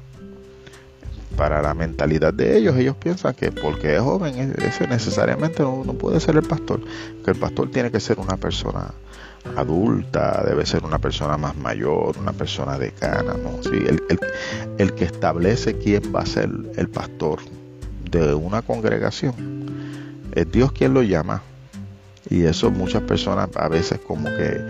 para 1.36 1.62
la 1.62 1.74
mentalidad 1.74 2.34
de 2.34 2.58
ellos, 2.58 2.76
ellos 2.78 2.96
piensan 2.96 3.34
que 3.34 3.52
porque 3.52 3.96
es 3.96 4.02
joven, 4.02 4.54
ese 4.62 4.88
necesariamente 4.88 5.64
no, 5.64 5.84
no, 5.86 5.94
puede 5.94 6.20
ser 6.20 6.36
el 6.36 6.44
pastor, 6.44 6.82
que 7.24 7.32
el 7.32 7.38
pastor 7.38 7.72
tiene 7.72 7.92
que 7.92 8.00
ser 8.00 8.20
una 8.20 8.38
persona 8.38 8.94
adulta, 9.56 10.44
debe 10.46 10.66
ser 10.66 10.84
una 10.84 11.00
persona 11.00 11.38
más 11.38 11.56
mayor, 11.56 12.18
una 12.18 12.34
persona 12.34 12.78
decana, 12.78 13.34
¿no? 13.34 13.64
Sí, 13.64 13.78
el, 13.88 14.02
el, 14.78 14.94
que 14.94 15.06
establece 15.06 15.78
quién 15.78 16.14
va 16.14 16.22
a 16.22 16.26
ser 16.26 16.50
el 16.76 16.90
pastor 16.90 17.40
de 18.10 18.34
una 18.34 18.62
congregación 18.62 19.34
es 20.34 20.52
Dios 20.52 20.72
quien 20.72 20.94
lo 20.94 21.04
llama. 21.04 21.42
Y 22.30 22.44
eso 22.44 22.70
muchas 22.70 23.02
personas 23.04 23.50
a 23.56 23.68
veces 23.70 24.00
como 24.06 24.26
que 24.26 24.62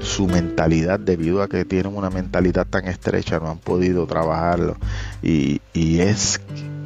su 0.00 0.26
mentalidad, 0.26 1.00
debido 1.00 1.42
a 1.42 1.48
que 1.48 1.64
tienen 1.64 1.96
una 1.96 2.10
mentalidad 2.10 2.66
tan 2.66 2.86
estrecha, 2.86 3.38
no 3.38 3.50
han 3.50 3.58
podido 3.58 4.06
trabajarlo. 4.06 4.76
Y, 5.22 5.60
y 5.72 6.00
es 6.00 6.40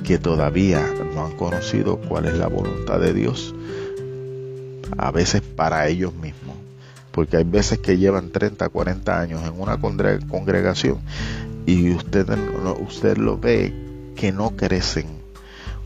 que 0.05 0.19
todavía 0.19 0.85
no 1.15 1.27
han 1.27 1.33
conocido 1.37 1.99
cuál 1.99 2.27
es 2.27 2.37
la 2.37 2.49
voluntad 2.49 3.01
de 3.01 3.13
Dios, 3.15 3.55
a 4.97 5.11
veces 5.11 5.43
para 5.43 5.87
ellos 5.89 6.15
mismos 6.15 6.57
porque 7.13 7.37
hay 7.37 7.45
veces 7.45 7.79
que 7.79 7.99
llevan 7.99 8.31
30, 8.31 8.69
40 8.69 9.21
años 9.21 9.43
en 9.45 9.61
una 9.61 9.79
congregación 9.79 10.99
y 11.67 11.95
usted, 11.95 12.27
usted 12.81 13.19
lo 13.19 13.39
ve 13.39 13.73
que 14.17 14.33
no 14.33 14.57
crecen. 14.57 15.23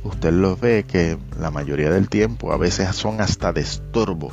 Usted 0.04 0.32
lo 0.32 0.56
ve 0.56 0.84
que 0.86 1.18
la 1.38 1.50
mayoría 1.50 1.90
del 1.90 2.08
tiempo 2.08 2.52
a 2.52 2.56
veces 2.56 2.94
son 2.94 3.20
hasta 3.20 3.52
de 3.52 3.62
estorbo 3.62 4.30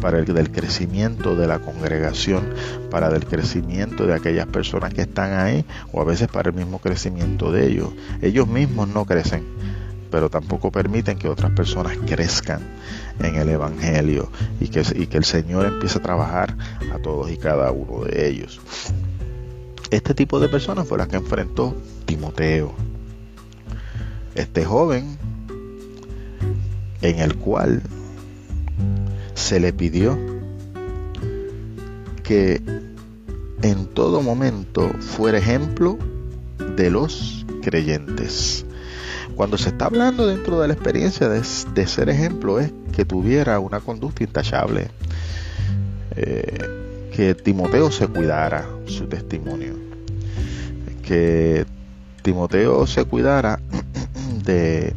para 0.00 0.18
el 0.18 0.24
del 0.24 0.50
crecimiento 0.50 1.36
de 1.36 1.46
la 1.46 1.58
congregación, 1.58 2.54
para 2.90 3.08
el 3.08 3.24
crecimiento 3.26 4.06
de 4.06 4.14
aquellas 4.14 4.46
personas 4.46 4.92
que 4.92 5.02
están 5.02 5.32
ahí 5.32 5.64
o 5.92 6.00
a 6.00 6.04
veces 6.04 6.28
para 6.28 6.50
el 6.50 6.56
mismo 6.56 6.78
crecimiento 6.78 7.52
de 7.52 7.66
ellos. 7.66 7.90
Ellos 8.22 8.48
mismos 8.48 8.88
no 8.88 9.04
crecen 9.04 9.44
pero 10.14 10.30
tampoco 10.30 10.70
permiten 10.70 11.18
que 11.18 11.28
otras 11.28 11.50
personas 11.50 11.96
crezcan 12.06 12.60
en 13.18 13.34
el 13.34 13.48
Evangelio 13.48 14.30
y 14.60 14.68
que, 14.68 14.84
y 14.94 15.08
que 15.08 15.16
el 15.16 15.24
Señor 15.24 15.66
empiece 15.66 15.98
a 15.98 16.02
trabajar 16.02 16.56
a 16.94 17.00
todos 17.00 17.32
y 17.32 17.36
cada 17.36 17.72
uno 17.72 18.04
de 18.04 18.28
ellos. 18.28 18.60
Este 19.90 20.14
tipo 20.14 20.38
de 20.38 20.48
personas 20.48 20.86
fue 20.86 20.98
la 20.98 21.08
que 21.08 21.16
enfrentó 21.16 21.74
Timoteo, 22.06 22.76
este 24.36 24.64
joven 24.64 25.18
en 27.02 27.18
el 27.18 27.34
cual 27.34 27.82
se 29.34 29.60
le 29.60 29.72
pidió 29.72 30.18
que 32.22 32.62
en 33.62 33.86
todo 33.86 34.22
momento 34.22 34.90
fuera 35.00 35.38
ejemplo 35.38 35.98
de 36.76 36.90
los 36.90 37.44
creyentes. 37.62 38.64
Cuando 39.36 39.58
se 39.58 39.70
está 39.70 39.86
hablando 39.86 40.26
dentro 40.26 40.60
de 40.60 40.68
la 40.68 40.74
experiencia 40.74 41.28
de, 41.28 41.42
ser 41.86 42.08
ejemplo 42.08 42.60
es 42.60 42.72
que 42.94 43.04
tuviera 43.04 43.58
una 43.58 43.80
conducta 43.80 44.22
intachable, 44.22 44.88
eh, 46.16 47.10
que 47.12 47.34
Timoteo 47.34 47.90
se 47.90 48.06
cuidara 48.06 48.66
su 48.86 49.06
testimonio, 49.06 49.74
que 51.02 51.66
Timoteo 52.22 52.86
se 52.86 53.04
cuidara 53.04 53.60
de 54.44 54.94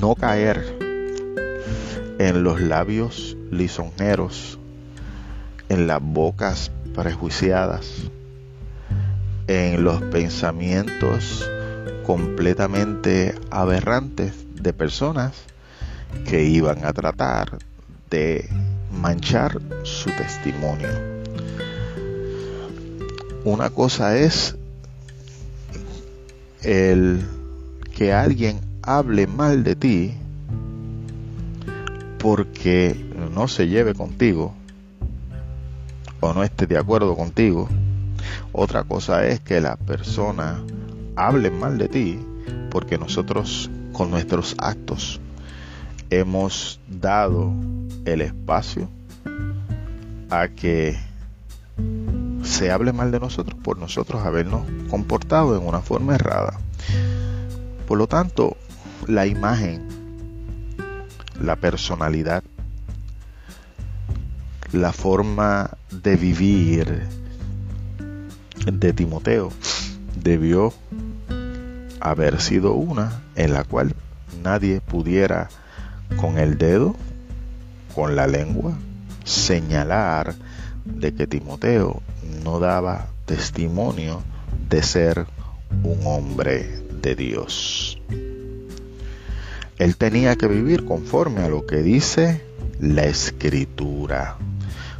no 0.00 0.14
caer 0.14 0.83
en 2.18 2.44
los 2.44 2.60
labios 2.60 3.36
lisonjeros, 3.50 4.58
en 5.68 5.86
las 5.86 6.00
bocas 6.02 6.70
prejuiciadas, 6.94 8.10
en 9.46 9.84
los 9.84 10.00
pensamientos 10.02 11.50
completamente 12.04 13.34
aberrantes 13.50 14.32
de 14.54 14.72
personas 14.72 15.32
que 16.26 16.44
iban 16.44 16.84
a 16.84 16.92
tratar 16.92 17.58
de 18.10 18.48
manchar 18.92 19.60
su 19.82 20.10
testimonio. 20.10 20.88
Una 23.44 23.70
cosa 23.70 24.16
es 24.16 24.56
el 26.62 27.22
que 27.94 28.12
alguien 28.12 28.60
hable 28.82 29.26
mal 29.26 29.64
de 29.64 29.76
ti 29.76 30.14
porque 32.24 32.96
no 33.34 33.48
se 33.48 33.68
lleve 33.68 33.92
contigo 33.92 34.54
o 36.20 36.32
no 36.32 36.42
esté 36.42 36.66
de 36.66 36.78
acuerdo 36.78 37.14
contigo. 37.14 37.68
Otra 38.50 38.82
cosa 38.82 39.26
es 39.26 39.40
que 39.40 39.60
la 39.60 39.76
persona 39.76 40.64
hablen 41.16 41.60
mal 41.60 41.76
de 41.76 41.90
ti, 41.90 42.18
porque 42.70 42.96
nosotros 42.96 43.70
con 43.92 44.10
nuestros 44.10 44.54
actos 44.56 45.20
hemos 46.08 46.80
dado 46.88 47.52
el 48.06 48.22
espacio 48.22 48.88
a 50.30 50.48
que 50.48 50.96
se 52.42 52.70
hable 52.70 52.94
mal 52.94 53.10
de 53.10 53.20
nosotros 53.20 53.60
por 53.62 53.76
nosotros 53.76 54.24
habernos 54.24 54.62
comportado 54.88 55.58
en 55.58 55.66
una 55.68 55.82
forma 55.82 56.14
errada. 56.14 56.58
Por 57.86 57.98
lo 57.98 58.06
tanto, 58.06 58.56
la 59.06 59.26
imagen, 59.26 59.93
la 61.40 61.56
personalidad, 61.56 62.42
la 64.72 64.92
forma 64.92 65.70
de 65.90 66.16
vivir 66.16 67.06
de 68.66 68.92
Timoteo 68.92 69.52
debió 70.22 70.72
haber 72.00 72.40
sido 72.40 72.74
una 72.74 73.22
en 73.36 73.52
la 73.52 73.64
cual 73.64 73.94
nadie 74.42 74.80
pudiera 74.80 75.48
con 76.16 76.38
el 76.38 76.58
dedo, 76.58 76.96
con 77.94 78.16
la 78.16 78.26
lengua, 78.26 78.76
señalar 79.24 80.34
de 80.84 81.14
que 81.14 81.26
Timoteo 81.26 82.02
no 82.42 82.60
daba 82.60 83.08
testimonio 83.26 84.22
de 84.68 84.82
ser 84.82 85.26
un 85.82 86.00
hombre 86.04 86.82
de 87.02 87.14
Dios. 87.14 87.83
Él 89.84 89.98
tenía 89.98 90.34
que 90.36 90.46
vivir 90.46 90.86
conforme 90.86 91.42
a 91.42 91.48
lo 91.50 91.66
que 91.66 91.82
dice 91.82 92.40
la 92.80 93.04
escritura, 93.04 94.38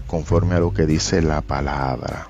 conforme 0.07 0.57
a 0.57 0.61
lo 0.61 0.75
que 0.75 0.85
dice 0.85 1.23
la 1.23 1.41
palabra. 1.41 2.29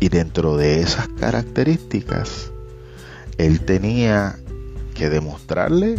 Y 0.00 0.10
dentro 0.10 0.58
de 0.58 0.82
esas 0.82 1.08
características, 1.08 2.52
él 3.38 3.62
tenía 3.62 4.36
que 4.94 5.08
demostrarle 5.08 5.98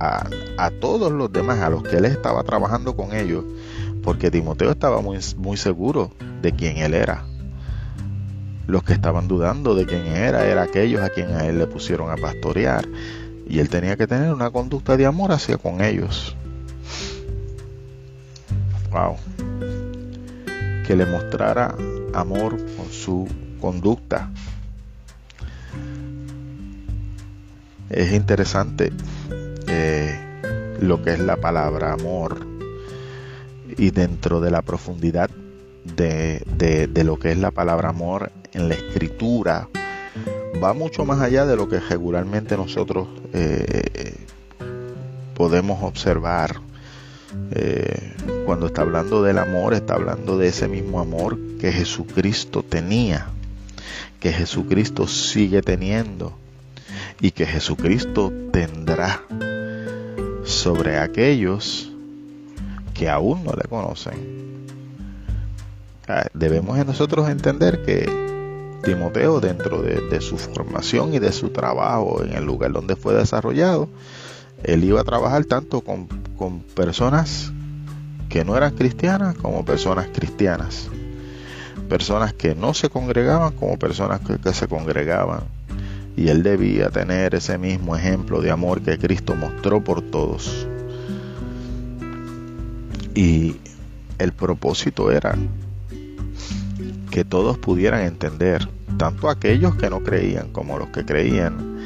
a, 0.00 0.26
a, 0.56 0.70
todos 0.70 1.12
los 1.12 1.30
demás, 1.30 1.58
a 1.58 1.68
los 1.68 1.82
que 1.82 1.98
él 1.98 2.06
estaba 2.06 2.44
trabajando 2.44 2.96
con 2.96 3.14
ellos, 3.14 3.44
porque 4.02 4.30
Timoteo 4.30 4.70
estaba 4.70 5.02
muy, 5.02 5.18
muy 5.36 5.58
seguro 5.58 6.12
de 6.40 6.50
quién 6.52 6.78
él 6.78 6.94
era. 6.94 7.26
Los 8.66 8.84
que 8.84 8.94
estaban 8.94 9.28
dudando 9.28 9.74
de 9.74 9.84
quién 9.84 10.06
era, 10.06 10.46
era 10.46 10.62
aquellos 10.62 11.02
a 11.02 11.10
quien 11.10 11.28
a 11.36 11.44
él 11.44 11.58
le 11.58 11.66
pusieron 11.66 12.10
a 12.10 12.16
pastorear. 12.16 12.88
Y 13.46 13.58
él 13.58 13.68
tenía 13.68 13.96
que 13.96 14.06
tener 14.06 14.32
una 14.32 14.50
conducta 14.50 14.96
de 14.96 15.06
amor 15.06 15.32
hacia 15.32 15.58
con 15.58 15.82
ellos. 15.82 16.36
Wow. 18.90 19.16
Que 20.86 20.96
le 20.96 21.06
mostrara 21.06 21.74
amor 22.14 22.56
con 22.76 22.90
su 22.90 23.28
conducta. 23.60 24.30
Es 27.90 28.12
interesante 28.12 28.92
eh, 29.68 30.18
lo 30.80 31.02
que 31.02 31.12
es 31.12 31.20
la 31.20 31.36
palabra 31.36 31.92
amor 31.92 32.46
y 33.76 33.90
dentro 33.90 34.40
de 34.40 34.50
la 34.50 34.62
profundidad 34.62 35.30
de, 35.84 36.90
lo 37.04 37.18
que 37.18 37.32
es 37.32 37.38
la 37.38 37.50
palabra 37.50 37.90
amor 37.90 38.32
en 38.52 38.68
la 38.68 38.74
escritura 38.74 39.68
va 40.62 40.72
mucho 40.72 41.04
más 41.04 41.20
allá 41.20 41.46
de 41.46 41.56
lo 41.56 41.68
que 41.68 41.80
regularmente 41.80 42.56
nosotros 42.56 43.08
eh, 43.32 44.14
podemos 45.34 45.82
observar. 45.82 46.60
Eh, 47.50 48.14
cuando 48.46 48.66
está 48.66 48.82
hablando 48.82 49.22
del 49.22 49.38
amor, 49.38 49.74
está 49.74 49.94
hablando 49.94 50.38
de 50.38 50.48
ese 50.48 50.68
mismo 50.68 51.00
amor 51.00 51.36
que 51.58 51.72
Jesucristo 51.72 52.62
tenía, 52.62 53.26
que 54.20 54.32
Jesucristo 54.32 55.08
sigue 55.08 55.60
teniendo 55.60 56.32
y 57.20 57.32
que 57.32 57.44
Jesucristo 57.44 58.32
tendrá 58.52 59.22
sobre 60.44 60.98
aquellos 60.98 61.90
que 62.94 63.08
aún 63.08 63.44
no 63.44 63.52
le 63.52 63.68
conocen. 63.68 64.14
Ah, 66.06 66.26
debemos 66.34 66.84
nosotros 66.86 67.28
entender 67.28 67.82
que 67.82 68.23
Timoteo, 68.84 69.40
dentro 69.40 69.82
de, 69.82 70.20
su 70.20 70.36
formación 70.36 71.14
y 71.14 71.18
de 71.18 71.32
su 71.32 71.50
trabajo 71.50 72.22
en 72.22 72.34
el 72.34 72.44
lugar 72.44 72.72
donde 72.72 72.96
fue 72.96 73.14
desarrollado, 73.14 73.88
él 74.62 74.84
iba 74.84 75.00
a 75.00 75.04
trabajar 75.04 75.44
tanto 75.44 75.80
con, 75.80 76.08
personas 76.74 77.52
que 78.28 78.44
no 78.44 78.56
eran 78.56 78.74
cristianas 78.74 79.36
como 79.36 79.64
personas 79.64 80.08
cristianas. 80.12 80.88
Personas 81.88 82.32
que 82.32 82.54
no 82.54 82.74
se 82.74 82.88
congregaban 82.88 83.52
como 83.52 83.78
personas 83.78 84.20
que 84.20 84.52
se 84.52 84.68
congregaban. 84.68 85.40
Y 86.16 86.28
él 86.28 86.42
debía 86.42 86.90
tener 86.90 87.34
ese 87.34 87.58
mismo 87.58 87.96
ejemplo 87.96 88.40
de 88.40 88.50
amor 88.50 88.82
que 88.82 88.98
Cristo 88.98 89.34
mostró 89.34 89.82
por 89.82 90.02
todos. 90.02 90.66
Y 93.14 93.56
el 94.18 94.32
propósito 94.32 95.10
era 95.10 95.36
que 97.14 97.24
todos 97.24 97.58
pudieran 97.58 98.02
entender, 98.02 98.68
tanto 98.98 99.28
aquellos 99.28 99.76
que 99.76 99.90
no 99.90 100.02
creían 100.02 100.50
como 100.52 100.78
los 100.78 100.88
que 100.88 101.04
creían, 101.04 101.78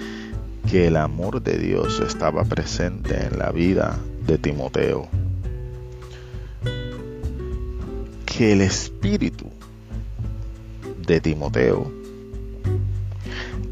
que 0.70 0.88
el 0.88 0.96
amor 0.96 1.42
de 1.42 1.58
Dios 1.58 2.00
estaba 2.00 2.44
presente 2.44 3.26
en 3.26 3.38
la 3.38 3.50
vida 3.50 3.98
de 4.26 4.38
Timoteo. 4.38 5.08
Que 8.26 8.52
el 8.52 8.60
espíritu 8.60 9.46
de 11.06 11.20
Timoteo 11.20 11.90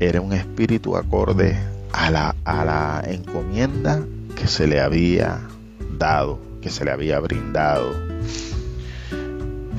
era 0.00 0.20
un 0.20 0.32
espíritu 0.32 0.96
acorde 0.96 1.56
a 1.92 2.10
la, 2.10 2.34
a 2.44 2.64
la 2.64 3.02
encomienda 3.06 4.02
que 4.34 4.46
se 4.46 4.66
le 4.66 4.80
había 4.80 5.40
dado, 5.98 6.38
que 6.60 6.70
se 6.70 6.84
le 6.84 6.90
había 6.90 7.20
brindado. 7.20 7.92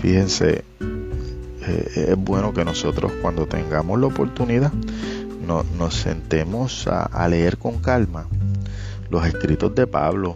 Fíjense, 0.01 0.63
eh, 1.67 2.07
es 2.09 2.17
bueno 2.17 2.53
que 2.53 2.63
nosotros 2.65 3.11
cuando 3.21 3.45
tengamos 3.45 3.99
la 3.99 4.07
oportunidad 4.07 4.71
nos 5.77 5.95
sentemos 5.95 6.87
a, 6.87 7.27
leer 7.29 7.57
con 7.57 7.77
calma 7.79 8.27
los 9.09 9.25
escritos 9.25 9.73
de 9.75 9.87
Pablo 9.87 10.35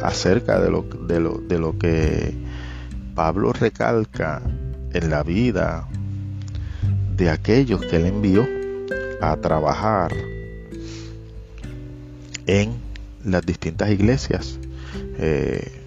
acerca 0.00 0.60
de 0.60 0.70
lo, 0.70 0.82
de, 0.82 1.18
lo, 1.18 1.38
de 1.38 1.58
lo 1.58 1.76
que 1.76 2.34
Pablo 3.16 3.52
recalca 3.52 4.40
en 4.92 5.10
la 5.10 5.24
vida 5.24 5.88
de 7.16 7.30
aquellos 7.30 7.80
que 7.80 7.96
él 7.96 8.06
envió 8.06 8.46
a 9.20 9.36
trabajar 9.38 10.14
en 12.46 12.74
las 13.24 13.44
distintas 13.44 13.90
iglesias, 13.90 14.60
eh, 15.18 15.82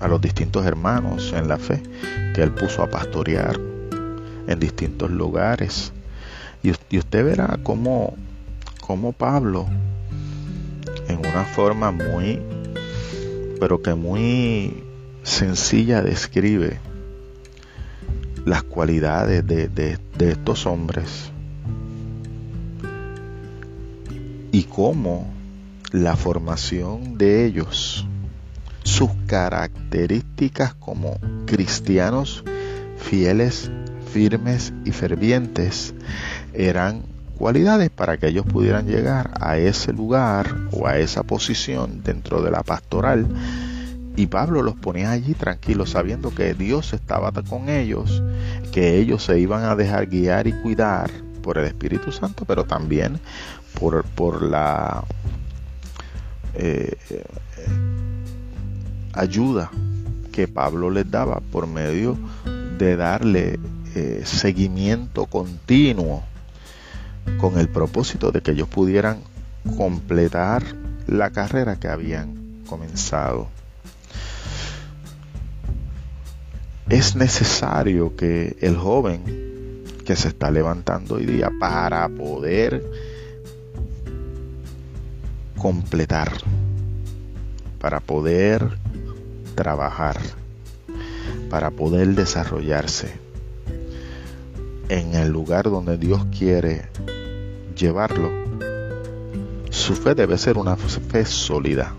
a 0.00 0.08
los 0.08 0.22
distintos 0.22 0.64
hermanos 0.64 1.34
en 1.36 1.48
la 1.48 1.58
fe 1.58 1.82
que 2.34 2.42
él 2.42 2.52
puso 2.52 2.82
a 2.82 2.88
pastorear 2.88 3.69
en 4.50 4.60
distintos 4.60 5.10
lugares. 5.10 5.92
Y, 6.62 6.70
usted 6.98 7.24
verá 7.24 7.58
cómo, 7.62 8.14
cómo 8.80 9.12
Pablo, 9.12 9.66
en 11.08 11.18
una 11.18 11.44
forma 11.44 11.90
muy, 11.90 12.40
pero 13.58 13.80
que 13.80 13.94
muy 13.94 14.84
sencilla, 15.22 16.02
describe 16.02 16.78
las 18.44 18.62
cualidades 18.62 19.46
de, 19.46 19.68
de, 19.68 19.98
de 20.18 20.30
estos 20.32 20.66
hombres 20.66 21.30
y 24.52 24.64
cómo 24.64 25.32
la 25.92 26.16
formación 26.16 27.18
de 27.18 27.46
ellos, 27.46 28.06
sus 28.82 29.10
características 29.26 30.74
como 30.74 31.18
cristianos 31.46 32.44
fieles 32.96 33.70
firmes 34.12 34.72
y 34.84 34.92
fervientes 34.92 35.94
eran 36.52 37.02
cualidades 37.38 37.90
para 37.90 38.18
que 38.18 38.28
ellos 38.28 38.44
pudieran 38.44 38.86
llegar 38.86 39.30
a 39.40 39.56
ese 39.56 39.92
lugar 39.92 40.54
o 40.72 40.86
a 40.86 40.98
esa 40.98 41.22
posición 41.22 42.02
dentro 42.02 42.42
de 42.42 42.50
la 42.50 42.62
pastoral. 42.62 43.26
Y 44.16 44.26
Pablo 44.26 44.62
los 44.62 44.74
ponía 44.74 45.12
allí 45.12 45.34
tranquilos, 45.34 45.90
sabiendo 45.90 46.34
que 46.34 46.52
Dios 46.52 46.92
estaba 46.92 47.32
con 47.32 47.68
ellos, 47.68 48.22
que 48.72 48.98
ellos 48.98 49.24
se 49.24 49.38
iban 49.38 49.64
a 49.64 49.76
dejar 49.76 50.08
guiar 50.08 50.46
y 50.46 50.52
cuidar 50.52 51.10
por 51.42 51.56
el 51.56 51.64
Espíritu 51.64 52.12
Santo, 52.12 52.44
pero 52.44 52.64
también 52.64 53.18
por, 53.78 54.04
por 54.04 54.42
la 54.42 55.04
eh, 56.54 56.96
ayuda 59.14 59.70
que 60.32 60.46
Pablo 60.46 60.90
les 60.90 61.10
daba 61.10 61.40
por 61.50 61.66
medio 61.66 62.18
de 62.78 62.96
darle 62.96 63.58
eh, 63.94 64.22
seguimiento 64.24 65.26
continuo 65.26 66.22
con 67.38 67.58
el 67.58 67.68
propósito 67.68 68.32
de 68.32 68.40
que 68.40 68.52
ellos 68.52 68.68
pudieran 68.68 69.22
completar 69.76 70.62
la 71.06 71.30
carrera 71.30 71.76
que 71.76 71.88
habían 71.88 72.62
comenzado. 72.66 73.48
Es 76.88 77.14
necesario 77.14 78.16
que 78.16 78.56
el 78.60 78.76
joven 78.76 79.84
que 80.04 80.16
se 80.16 80.28
está 80.28 80.50
levantando 80.50 81.16
hoy 81.16 81.26
día 81.26 81.50
para 81.60 82.08
poder 82.08 82.84
completar, 85.56 86.32
para 87.80 88.00
poder 88.00 88.66
trabajar, 89.54 90.18
para 91.48 91.70
poder 91.70 92.08
desarrollarse, 92.14 93.12
en 94.90 95.14
el 95.14 95.28
lugar 95.30 95.70
donde 95.70 95.96
Dios 95.96 96.26
quiere 96.36 96.88
llevarlo, 97.76 98.28
su 99.70 99.94
fe 99.94 100.16
debe 100.16 100.36
ser 100.36 100.58
una 100.58 100.76
fe 100.76 101.24
sólida. 101.24 101.94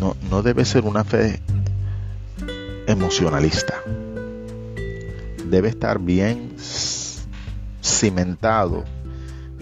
No, 0.00 0.16
no 0.28 0.42
debe 0.42 0.64
ser 0.64 0.82
una 0.82 1.04
fe 1.04 1.40
emocionalista. 2.88 3.80
Debe 5.48 5.68
estar 5.68 6.00
bien 6.00 6.56
cimentado 7.80 8.82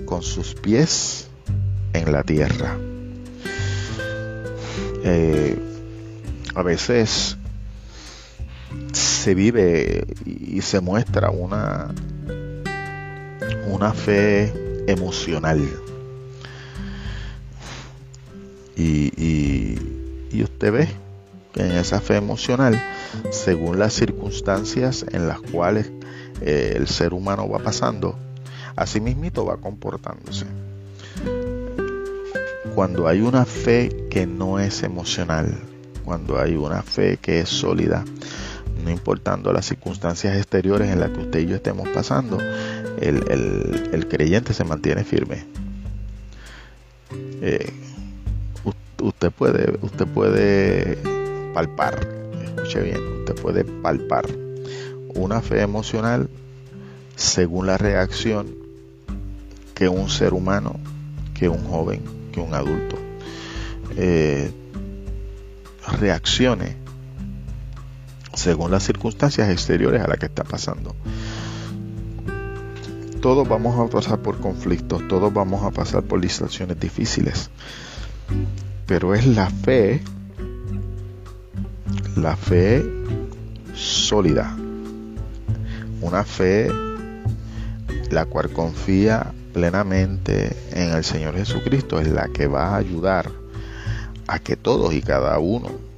con 0.07 0.23
sus 0.23 0.55
pies 0.55 1.29
en 1.93 2.11
la 2.11 2.23
tierra. 2.23 2.75
Eh, 5.05 5.59
a 6.55 6.63
veces 6.63 7.37
se 9.23 9.37
vive 9.37 10.05
y 10.27 10.63
se 10.63 10.81
muestra 10.81 11.31
una, 11.31 11.95
una 13.69 13.93
fe 13.93 14.53
emocional. 14.89 15.61
Y, 18.75 19.13
y, 20.33 20.43
usted 20.43 20.73
ve 20.73 20.89
que 21.53 21.61
en 21.61 21.71
esa 21.71 22.01
fe 22.01 22.17
emocional, 22.17 22.83
según 23.31 23.79
las 23.79 23.93
circunstancias 23.93 25.07
en 25.13 25.29
las 25.29 25.41
cuales 25.41 25.93
eh, 26.41 26.75
el 26.75 26.89
ser 26.89 27.15
humano 27.15 27.49
va 27.49 27.61
pasando, 27.61 28.19
así 28.75 29.01
mismito 29.01 29.45
va 29.45 29.57
comportándose. 29.59 30.47
cuando 32.75 33.07
hay 33.07 33.21
una 33.21 33.45
fe 33.45 34.09
que 34.11 34.27
no 34.27 34.59
es 34.59 34.83
emocional, 34.83 35.61
cuando 36.05 36.41
hay 36.41 36.57
una 36.57 36.83
fe 36.83 37.19
que 37.19 37.41
es 37.41 37.49
sólida, 37.51 38.05
no 38.83 38.91
importando 38.91 39.53
las 39.53 39.67
circunstancias 39.67 40.37
exteriores 40.37 40.91
en 40.91 41.01
las 41.01 41.11
que 41.11 41.21
usted 41.21 41.41
y 41.41 41.47
yo 41.47 41.57
estemos 41.57 41.89
pasando, 41.89 42.39
el, 43.01 44.07
creyente 44.09 44.53
se 44.53 44.65
mantiene 44.65 45.05
firme. 45.05 45.45
Eh, 47.41 47.73
usted 49.01 49.31
puede, 49.31 49.79
usted 49.83 50.07
puede 50.07 50.99
palpar, 51.55 52.07
escuche 52.45 52.83
bien, 52.83 53.01
usted 53.21 53.35
puede 53.35 53.65
palpar 53.65 54.27
una 55.15 55.41
fe 55.41 55.61
emocional 55.61 56.29
según 57.17 57.67
la 57.67 57.79
reacción 57.79 58.55
que 59.75 59.89
un 59.89 60.09
ser 60.09 60.33
humano, 60.33 60.79
que 61.35 61.49
un 61.49 61.65
joven, 61.65 62.03
que 62.33 62.41
un 62.41 62.55
adulto 62.55 62.97
eh, 63.97 64.51
reaccione 65.99 66.82
según 68.35 68.71
las 68.71 68.83
circunstancias 68.83 69.51
exteriores 69.51 70.03
a 70.03 70.09
las 70.09 70.19
que 70.19 70.27
está 70.27 70.45
pasando. 70.45 70.95
Todos 73.21 73.49
vamos 73.49 73.79
a 73.79 73.91
pasar 73.91 74.19
por 74.19 74.41
conflictos, 74.41 75.07
todos 75.07 75.33
vamos 75.33 75.63
a 75.63 75.71
pasar 75.71 76.03
por 76.03 76.21
situaciones 76.29 76.81
difíciles, 76.81 77.51
pero 78.87 79.15
es 79.15 79.27
la 79.27 79.49
fe, 79.49 80.03
la 82.17 82.37
fe 82.37 82.85
sólida, 83.75 84.57
una 86.01 86.25
fe 86.25 86.69
la 88.11 88.27
cual 88.27 88.51
confía 88.51 89.33
plenamente 89.53 90.57
en 90.73 90.91
el 90.91 91.05
Señor 91.05 91.37
Jesucristo, 91.37 92.01
es 92.01 92.09
la 92.09 92.29
que 92.29 92.49
va 92.49 92.71
a 92.71 92.77
ayudar 92.77 93.31
a 94.27 94.39
que 94.41 94.57
todos 94.57 94.93
y 94.95 95.01
cada 95.01 95.39
uno 95.39 95.92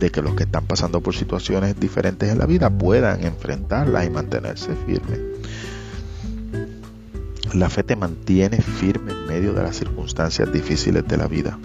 de 0.00 0.10
que 0.10 0.22
los 0.22 0.34
que 0.34 0.44
están 0.44 0.66
pasando 0.66 1.02
por 1.02 1.14
situaciones 1.14 1.78
diferentes 1.78 2.30
en 2.30 2.38
la 2.38 2.46
vida 2.46 2.70
puedan 2.70 3.22
enfrentarlas 3.22 4.06
y 4.06 4.10
mantenerse 4.10 4.70
firmes. 4.86 5.20
La 7.52 7.68
fe 7.68 7.82
te 7.82 7.96
mantiene 7.96 8.60
firme 8.60 9.12
en 9.12 9.26
medio 9.26 9.52
de 9.52 9.62
las 9.62 9.76
circunstancias 9.76 10.52
difíciles 10.52 11.06
de 11.06 11.16
la 11.16 11.26
vida. 11.26 11.58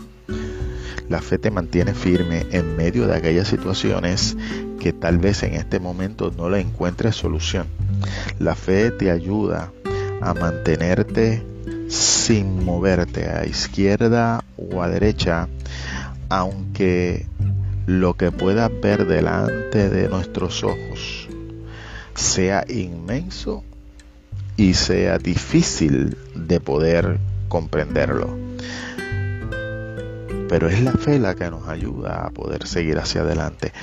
La 1.08 1.21
fe 1.21 1.38
te 1.38 1.52
mantiene 1.52 1.93
firme 1.93 2.45
en 2.52 2.76
medio 2.76 3.08
de 3.08 3.15
aquellas 3.15 3.48
situaciones 3.48 4.36
que 4.80 4.91
tal 4.91 5.19
vez 5.19 5.43
en 5.43 5.54
este 5.54 5.80
momento 5.80 6.34
no 6.36 6.50
le 6.50 6.60
encuentres 6.60 7.15
solución. 7.15 7.67
La 8.39 8.56
fe 8.56 8.91
te 8.91 9.12
ayuda 9.12 9.71
a 10.21 10.34
mantenerte 10.34 11.45
sin 11.88 12.65
moverte 12.65 13.30
a 13.30 13.45
izquierda 13.45 14.43
o 14.58 14.82
a 14.82 14.89
derecha, 14.89 15.48
aunque 16.30 17.28
lo 17.86 18.15
que 18.15 18.32
puedas 18.32 18.71
ver 18.82 19.06
delante 19.06 19.89
de 19.89 20.10
nuestros 20.10 20.63
ojos 20.63 21.28
sea 22.15 22.65
inmenso 22.67 23.63
y 24.58 24.74
sea 24.74 25.17
difícil 25.17 26.17
de 26.34 26.60
poder 26.60 27.19
comprenderlo. 27.48 28.38
Pero 30.48 30.69
es 30.69 30.82
la 30.82 30.93
fe 30.93 31.19
la 31.19 31.36
que 31.36 31.50
nos 31.50 31.67
ayuda 31.67 32.26
a 32.26 32.30
poder 32.30 32.65
seguir 32.67 32.98
hacia 32.98 33.21
adelante. 33.21 33.74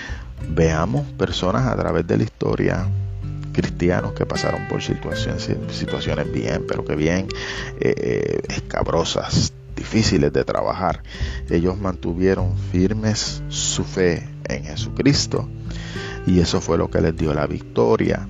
Veamos 0.49 1.07
personas 1.13 1.67
a 1.67 1.77
través 1.77 2.07
de 2.07 2.17
la 2.17 2.23
historia 2.25 2.87
cristianos 3.53 4.13
que 4.15 4.25
pasaron 4.27 4.67
por 4.69 4.83
situaciones, 4.83 5.49
situaciones 5.71 6.33
bien, 6.33 6.65
pero 6.67 6.85
que 6.85 6.97
bien 6.97 7.29
eh, 7.81 7.95
eh, 7.97 8.43
escabrosas, 8.49 9.53
difíciles 9.83 10.33
de 10.33 10.45
trabajar. 10.45 11.03
Ellos 11.51 11.77
mantuvieron 11.77 12.57
firmes 12.57 13.43
su 13.49 13.83
fe 13.83 14.29
en 14.45 14.63
Jesucristo 14.63 15.49
y 16.25 16.39
eso 16.39 16.61
fue 16.61 16.79
lo 16.79 16.89
que 16.89 17.01
les 17.01 17.17
dio 17.17 17.35
la 17.35 17.49
victoria 17.49 18.29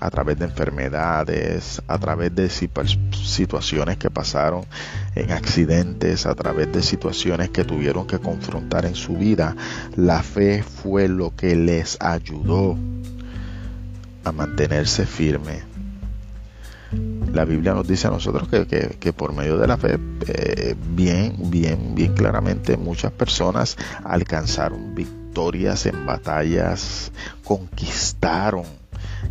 a 0.00 0.10
través 0.10 0.38
de 0.38 0.44
enfermedades, 0.44 1.82
a 1.88 1.98
través 1.98 2.34
de 2.34 2.50
situaciones 2.50 3.96
que 3.96 4.10
pasaron 4.10 4.66
en 5.14 5.32
accidentes, 5.32 6.26
a 6.26 6.34
través 6.34 6.70
de 6.70 6.82
situaciones 6.82 7.48
que 7.48 7.64
tuvieron 7.64 8.06
que 8.06 8.18
confrontar 8.18 8.84
en 8.84 8.94
su 8.94 9.14
vida. 9.14 9.56
La 9.96 10.22
fe 10.22 10.62
fue 10.62 11.08
lo 11.08 11.34
que 11.34 11.56
les 11.56 11.96
ayudó 12.00 12.76
a 14.22 14.32
mantenerse 14.32 15.06
firme 15.06 15.67
la 17.38 17.44
Biblia 17.44 17.72
nos 17.72 17.86
dice 17.86 18.08
a 18.08 18.10
nosotros 18.10 18.48
que, 18.48 19.12
por 19.12 19.32
medio 19.32 19.58
de 19.58 19.68
la 19.68 19.76
fe, 19.76 19.96
eh, 20.26 20.74
bien, 20.90 21.36
bien, 21.38 21.94
bien 21.94 22.12
claramente, 22.12 22.76
muchas 22.76 23.12
personas 23.12 23.76
alcanzaron 24.02 24.92
victorias 24.96 25.86
en 25.86 26.04
batallas, 26.04 27.12
conquistaron 27.44 28.64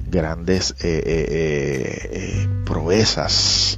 grandes 0.10 0.72
eh, 0.80 1.04
eh, 1.06 2.48
proezas. 2.65 3.78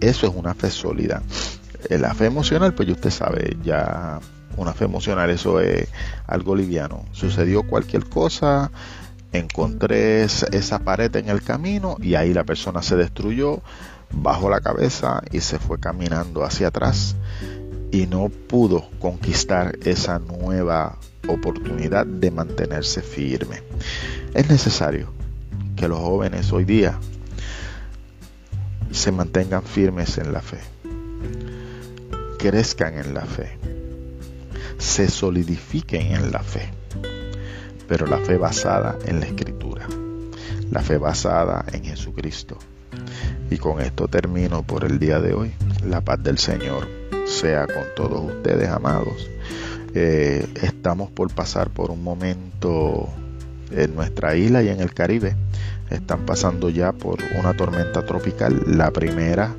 Eso 0.00 0.26
es 0.26 0.32
una 0.34 0.54
fe 0.54 0.70
sólida. 0.70 1.22
La 1.90 2.14
fe 2.14 2.24
emocional, 2.24 2.72
pues 2.72 2.88
usted 2.88 3.10
sabe, 3.10 3.58
ya 3.62 4.18
una 4.56 4.72
fe 4.72 4.86
emocional, 4.86 5.28
eso 5.28 5.60
es 5.60 5.88
algo 6.26 6.56
liviano. 6.56 7.04
Sucedió 7.12 7.64
cualquier 7.64 8.06
cosa, 8.06 8.70
encontré 9.32 10.22
esa 10.24 10.78
pared 10.78 11.14
en 11.16 11.28
el 11.28 11.42
camino 11.42 11.96
y 12.00 12.14
ahí 12.14 12.32
la 12.32 12.44
persona 12.44 12.82
se 12.82 12.96
destruyó, 12.96 13.62
bajó 14.10 14.50
la 14.50 14.60
cabeza 14.60 15.22
y 15.30 15.40
se 15.40 15.58
fue 15.58 15.78
caminando 15.78 16.44
hacia 16.44 16.68
atrás 16.68 17.16
y 17.90 18.06
no 18.06 18.28
pudo 18.28 18.88
conquistar 18.98 19.78
esa 19.84 20.18
nueva 20.18 20.98
oportunidad 21.28 22.06
de 22.06 22.30
mantenerse 22.30 23.02
firme. 23.02 23.62
Es 24.34 24.48
necesario 24.48 25.12
que 25.76 25.88
los 25.88 25.98
jóvenes 25.98 26.52
hoy 26.52 26.64
día 26.64 26.98
se 28.90 29.12
mantengan 29.12 29.62
firmes 29.62 30.18
en 30.18 30.32
la 30.32 30.40
fe, 30.40 30.58
crezcan 32.38 32.98
en 32.98 33.14
la 33.14 33.22
fe, 33.22 33.58
se 34.78 35.08
solidifiquen 35.08 36.14
en 36.14 36.32
la 36.32 36.42
fe 36.42 36.70
pero 37.88 38.06
la 38.06 38.18
fe 38.18 38.36
basada 38.36 38.96
en 39.06 39.20
la 39.20 39.26
escritura, 39.26 39.86
la 40.70 40.82
fe 40.82 40.98
basada 40.98 41.64
en 41.72 41.84
Jesucristo. 41.84 42.58
Y 43.50 43.58
con 43.58 43.80
esto 43.80 44.08
termino 44.08 44.62
por 44.62 44.84
el 44.84 44.98
día 44.98 45.20
de 45.20 45.34
hoy. 45.34 45.52
La 45.86 46.00
paz 46.00 46.22
del 46.22 46.38
Señor 46.38 46.88
sea 47.26 47.66
con 47.66 47.84
todos 47.94 48.24
ustedes, 48.24 48.68
amados. 48.68 49.28
Eh, 49.94 50.46
estamos 50.62 51.10
por 51.10 51.32
pasar 51.32 51.70
por 51.70 51.90
un 51.90 52.02
momento 52.02 53.08
en 53.70 53.94
nuestra 53.94 54.36
isla 54.36 54.62
y 54.62 54.68
en 54.68 54.80
el 54.80 54.92
Caribe. 54.92 55.36
Están 55.90 56.26
pasando 56.26 56.68
ya 56.68 56.92
por 56.92 57.18
una 57.38 57.54
tormenta 57.54 58.04
tropical, 58.04 58.62
la 58.66 58.90
primera 58.90 59.54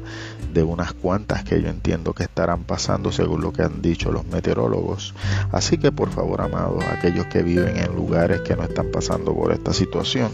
de 0.58 0.63
unas 0.63 0.91
cuantas 0.91 1.43
que 1.43 1.62
yo 1.62 1.70
entiendo 1.70 2.13
que 2.13 2.24
estarán 2.24 2.63
pasando 2.63 3.12
según 3.12 3.41
lo 3.41 3.54
que 3.54 3.62
han 3.62 3.80
dicho 3.80 4.12
los 4.12 4.26
meteorólogos. 4.26 5.13
Así 5.52 5.78
que 5.78 5.91
por 5.91 6.10
favor, 6.10 6.41
amados, 6.41 6.84
aquellos 6.86 7.28
que 7.28 7.43
viven 7.43 7.78
en 7.78 7.96
lugares 7.96 8.41
que 8.41 8.56
no 8.56 8.63
están 8.63 8.89
pasando 8.91 9.36
por 9.36 9.52
esta 9.52 9.72
situación, 9.72 10.32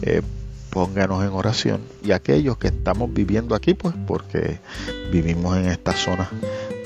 eh, 0.00 0.22
pónganos 0.70 1.22
en 1.22 1.32
oración. 1.32 1.80
Y 2.02 2.12
aquellos 2.12 2.56
que 2.56 2.68
estamos 2.68 3.12
viviendo 3.12 3.54
aquí, 3.54 3.74
pues 3.74 3.94
porque 4.06 4.60
vivimos 5.12 5.58
en 5.58 5.66
esta 5.66 5.92
zona 5.92 6.30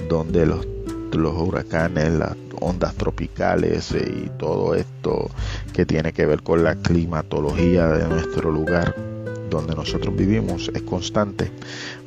donde 0.09 0.45
los, 0.45 0.67
los 1.13 1.35
huracanes, 1.37 2.13
las 2.13 2.37
ondas 2.61 2.97
tropicales 2.97 3.93
eh, 3.93 4.25
y 4.25 4.31
todo 4.37 4.75
esto 4.75 5.31
que 5.73 5.87
tiene 5.87 6.13
que 6.13 6.27
ver 6.27 6.43
con 6.43 6.65
la 6.65 6.75
climatología 6.75 7.87
de 7.87 8.09
nuestro 8.09 8.51
lugar 8.51 9.14
donde 9.55 9.75
nosotros 9.75 10.15
vivimos 10.15 10.71
es 10.75 10.83
constante 10.83 11.51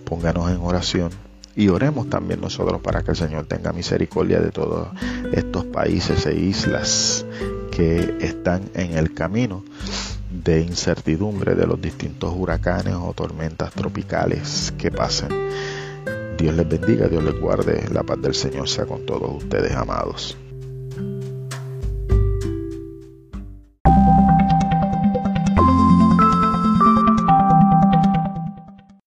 pónganos 0.07 0.49
en 0.51 0.57
oración 0.57 1.09
y 1.55 1.69
oremos 1.69 2.09
también 2.09 2.39
nosotros 2.39 2.81
para 2.81 3.03
que 3.03 3.11
el 3.11 3.17
Señor 3.17 3.45
tenga 3.45 3.73
misericordia 3.73 4.39
de 4.39 4.51
todos 4.51 4.89
estos 5.33 5.65
países 5.65 6.25
e 6.25 6.35
islas 6.35 7.25
que 7.71 8.17
están 8.21 8.69
en 8.73 8.95
el 8.97 9.13
camino 9.13 9.63
de 10.31 10.61
incertidumbre 10.61 11.55
de 11.55 11.65
los 11.65 11.81
distintos 11.81 12.33
huracanes 12.35 12.93
o 12.93 13.13
tormentas 13.13 13.73
tropicales 13.73 14.73
que 14.77 14.91
pasen. 14.91 15.29
Dios 16.37 16.55
les 16.55 16.69
bendiga, 16.69 17.07
Dios 17.07 17.23
les 17.23 17.39
guarde, 17.39 17.89
la 17.91 18.03
paz 18.03 18.21
del 18.21 18.35
Señor 18.35 18.69
sea 18.69 18.85
con 18.85 19.05
todos 19.05 19.43
ustedes, 19.43 19.71
amados. 19.71 20.37